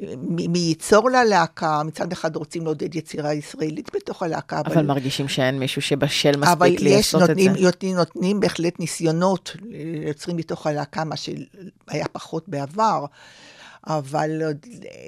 [0.01, 5.83] ומי ייצור ללהקה, מצד אחד רוצים לעודד יצירה ישראלית בתוך הלהקה, אבל מרגישים שאין מישהו
[5.83, 7.33] שבשל אבל מספיק יש, לעשות את זה.
[7.33, 13.05] נותנים, נותנים, נותנים בהחלט ניסיונות ליוצרים מתוך הלהקה, מה שהיה פחות בעבר.
[13.87, 14.31] אבל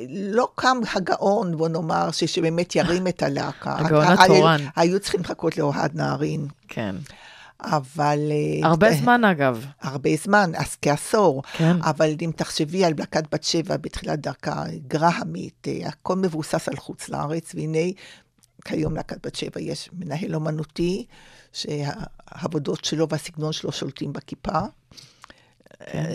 [0.09, 3.77] לא קם הגאון, בוא נאמר, שבאמת ירים את הלהקה.
[3.79, 4.61] הגאון התורן.
[4.77, 6.97] היו, צריכים לחכות לאוהד נהרין, כן.
[7.61, 8.19] אבל...
[8.31, 9.67] אה, הרבה אה, זמן אגב.
[9.83, 11.43] הרבה זמן, אז כעשור.
[11.53, 11.77] כן.
[11.83, 17.09] אבל אם תחשבי על להקת בת שבע בתחילת דרכה, גרהמית, אה, הכל מבוסס על חוץ
[17.09, 17.79] לארץ, והנה,
[18.65, 21.07] כיום להקת בת שבע יש מנהל אומנותי,
[21.53, 24.59] שהעבודות שלו והסגנון שלו שולטים בכיפה.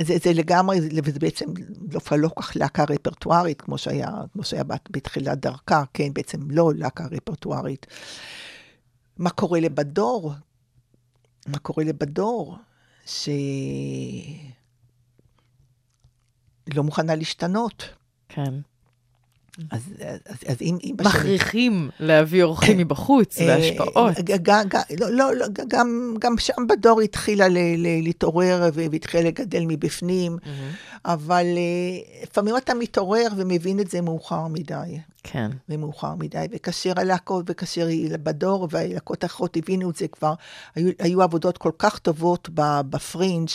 [0.04, 1.46] זה, זה לגמרי, זה בעצם
[1.92, 6.52] לא, לא כל כך להקה רפרטוארית, כמו שהיה, כמו שהיה בת- בתחילת דרכה, כן, בעצם
[6.52, 7.86] לא להקה רפרטוארית.
[9.18, 10.34] מה קורה לבדור?
[11.48, 12.58] מה קורה לבדור?
[13.06, 13.30] ש...
[16.74, 17.84] לא מוכנה להשתנות.
[18.30, 18.54] כן.
[19.72, 19.82] אז,
[20.26, 20.78] אז, אז אם...
[20.84, 24.20] אם מכריחים להביא אורחים מבחוץ אה, והשפעות.
[24.20, 29.24] ג- ג- ג- לא, לא, לא, גם, גם שם בדור התחילה ל, ל, להתעורר והתחילה
[29.24, 30.38] לגדל מבפנים,
[31.06, 34.98] אבל אה, לפעמים אתה מתעורר ומבין את זה מאוחר מדי.
[35.24, 35.52] כן.
[35.70, 40.34] ומאוחר מדי, וכאשר הלהקות, וכאשר היא בדור והלהקות האחרות הבינו את זה כבר,
[40.76, 42.50] היו, היו עבודות כל כך טובות
[42.90, 43.50] בפרינג',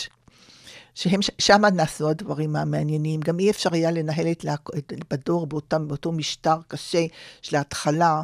[0.97, 3.21] שהם, שם נעשו הדברים המעניינים.
[3.21, 4.45] גם אי אפשר היה לנהל את,
[4.79, 7.07] את בדור באותם, באותו משטר קשה
[7.43, 8.23] של ההתחלה,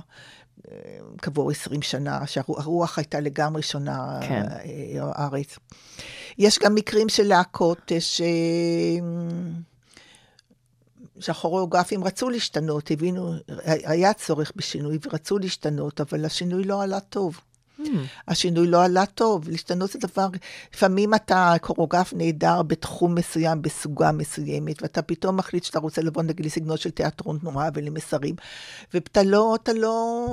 [0.68, 0.76] אה,
[1.22, 4.42] כעבור 20 שנה, שהרוח הייתה לגמרי שונה כן.
[4.48, 5.58] אה, הארץ.
[6.38, 8.20] יש גם מקרים של להקות אה, ש...
[11.20, 13.32] שהכוריאוגרפים רצו להשתנות, הבינו,
[13.64, 17.40] היה צורך בשינוי ורצו להשתנות, אבל השינוי לא עלה טוב.
[18.28, 20.28] השינוי לא עלה טוב, להשתנות זה דבר,
[20.74, 26.46] לפעמים אתה כוריאוגרף נהדר בתחום מסוים, בסוגה מסוימת, ואתה פתאום מחליט שאתה רוצה לבוא נגיד
[26.46, 28.34] לסגנון של תיאטרון תנועה ולמסרים,
[28.94, 30.26] ואתה לא, אתה לא...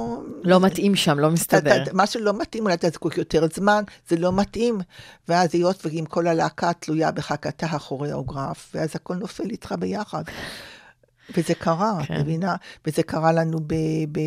[0.43, 1.83] לא מתאים שם, לא אתה, מסתדר.
[1.83, 4.79] אתה, מה שלא מתאים, אולי אתה זקוק יותר זמן, זה לא מתאים.
[5.27, 10.23] ואז היות ואם כל הלהקה תלויה בך, כי אתה הכוריאוגרף, ואז הכל נופל איתך ביחד.
[11.37, 12.21] וזה קרה, את כן.
[12.21, 12.55] מבינה?
[12.87, 13.73] וזה קרה לנו ב...
[14.11, 14.19] ב...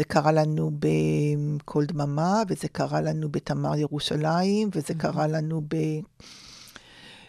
[0.00, 5.74] זה קרה לנו בקול דממה, וזה קרה לנו בתמר ירושלים, וזה קרה לנו ב...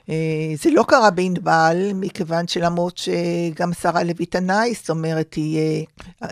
[0.10, 5.86] אה, זה לא קרה בענבל, מכיוון שלמרות שגם שרה לוי תנאי, זאת אומרת, היא
[6.22, 6.28] אה,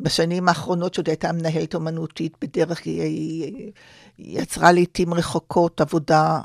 [0.00, 3.72] בשנים האחרונות שעוד הייתה מנהלת אומנותית, בדרך היא, היא,
[4.18, 6.40] היא יצרה לעיתים רחוקות עבודה,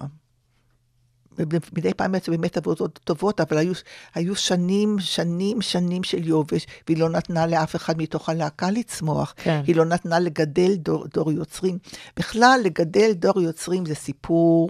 [1.38, 3.74] ומדי פעם יצאו באמת עבודות טובות, אבל היו,
[4.16, 9.34] היו שנים, שנים, שנים של יובש, והיא לא נתנה לאף אחד מתוך הלהקה לצמוח.
[9.38, 9.62] כן.
[9.68, 11.78] היא לא נתנה לגדל דור, דור יוצרים.
[12.18, 14.70] בכלל, לגדל דור יוצרים זה סיפור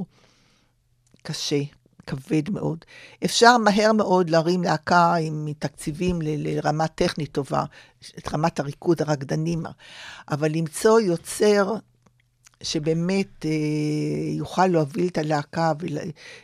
[1.24, 1.62] קשה.
[2.08, 2.86] כבד מאוד.
[3.26, 7.64] אפשר מהר מאוד להרים להקה עם תקציבים ל- לרמה טכנית טובה,
[8.18, 9.64] את רמת הריכוז, הרקדנים,
[10.32, 11.76] אבל למצוא יוצר
[12.64, 13.52] שבאמת אה,
[14.38, 15.98] יוכל להוביל את הלהקה ול,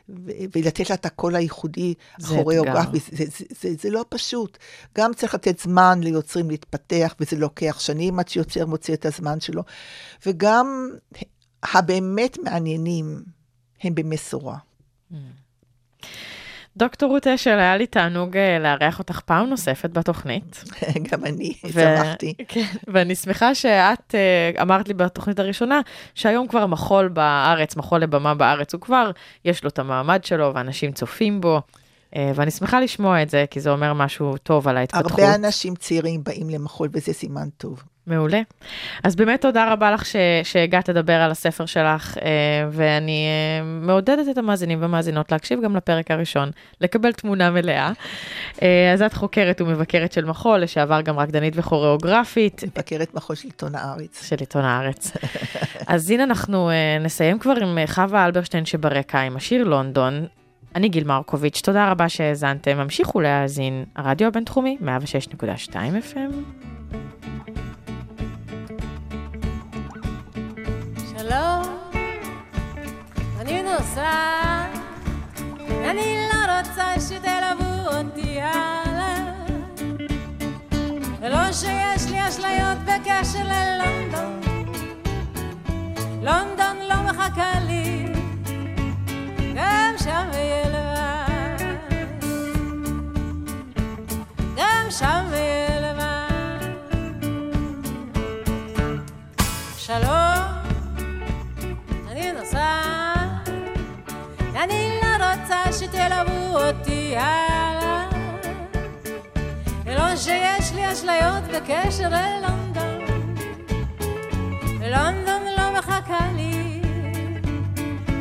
[0.10, 3.00] ו, ולתת לה את הקול הייחודי הכוריאוגרפי.
[3.00, 4.58] זה, זה, זה, זה לא פשוט.
[4.98, 9.64] גם צריך לתת זמן ליוצרים להתפתח, וזה לוקח שנים עד שיוצר מוציא את הזמן שלו.
[10.26, 10.90] וגם
[11.64, 13.24] הבאמת מעניינים
[13.84, 14.58] הם במשורה.
[16.78, 20.64] דוקטור רות אשל, היה לי תענוג אה, לארח אותך פעם נוספת בתוכנית.
[21.12, 22.34] גם אני שמחתי.
[22.48, 25.82] כן, ואני שמחה שאת אה, אמרת לי בתוכנית הראשונה,
[26.16, 29.12] שהיום כבר מחול בארץ, מחול לבמה בארץ, הוא כבר,
[29.46, 31.62] יש לו את המעמד שלו, ואנשים צופים בו.
[32.16, 35.20] אה, ואני שמחה לשמוע את זה, כי זה אומר משהו טוב על ההתפתחות.
[35.20, 37.84] הרבה אנשים צעירים באים למחול, וזה סימן טוב.
[38.08, 38.42] מעולה.
[39.04, 42.30] אז באמת תודה רבה לך ש, שהגעת לדבר על הספר שלך, אה,
[42.72, 47.92] ואני אה, מעודדת את המאזינים והמאזינות להקשיב גם לפרק הראשון, לקבל תמונה מלאה.
[48.62, 52.64] אה, אז את חוקרת ומבקרת של מחול, לשעבר גם רקדנית וכוריאוגרפית.
[52.64, 54.28] מבקרת מחול שלטון הארץ.
[54.28, 55.12] של עיתון הארץ.
[55.88, 56.70] אז הנה אנחנו
[57.00, 60.26] נסיים כבר עם חווה אלברשטיין שברקע, עם השיר לונדון.
[60.76, 62.80] אני גיל מרקוביץ', תודה רבה שהאזנתם.
[62.80, 66.79] המשיכו להאזין, הרדיו הבינתחומי, 106.2 FM.
[71.30, 71.64] שלום,
[73.40, 74.70] אני נוסעת,
[75.90, 79.16] אני לא רוצה שתלוו אותי הלאה.
[81.22, 84.42] ולא שיש לי אשליות בקשר ללונדון,
[86.22, 87.60] לונדון לא מחכה
[106.00, 108.06] שתלוו אותי הלאה.
[109.86, 113.26] ולא שיש לי אשליות בקשר ללונדון,
[114.80, 116.82] ולונדון לא מחכה לי,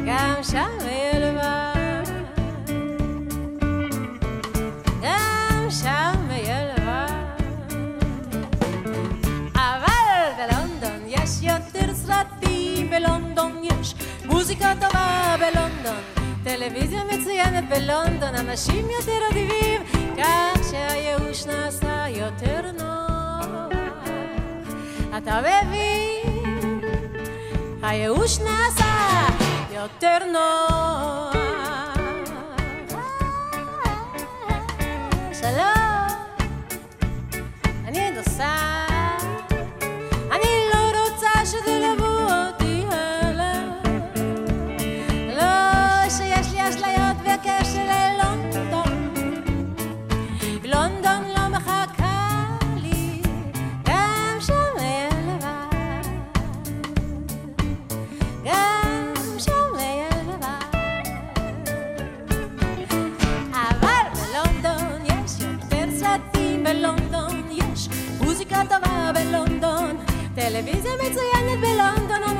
[0.07, 1.69] גם שם יהיה לבד.
[10.39, 15.58] בלונדון יש יותר סרטים, בלונדון יש מוזיקה טובה בלונדון,
[16.59, 19.83] טלוויזיה מצוינת בלונדון, אנשים יותר אדיבים,
[20.17, 23.79] כך שהייאוש נעשה יותר נוח.
[25.19, 26.81] אתה מבין?
[27.83, 29.27] הייאוש נעשה
[29.73, 31.35] יותר נוח.
[35.33, 35.78] שלום,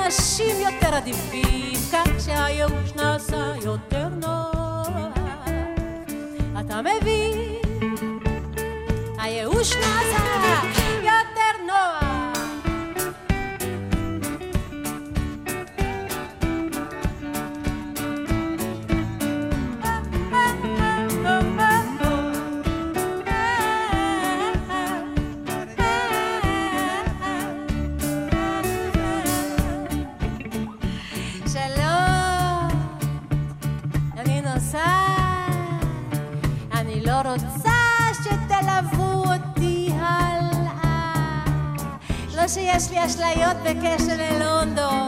[0.09, 4.89] אנשים יותר אדיבים, כך שהייאוש נעשה יותר נוח.
[6.61, 7.39] אתה מבין?
[9.19, 10.78] הייאוש נעשה
[43.09, 45.08] אשליות בקשר ללונדון.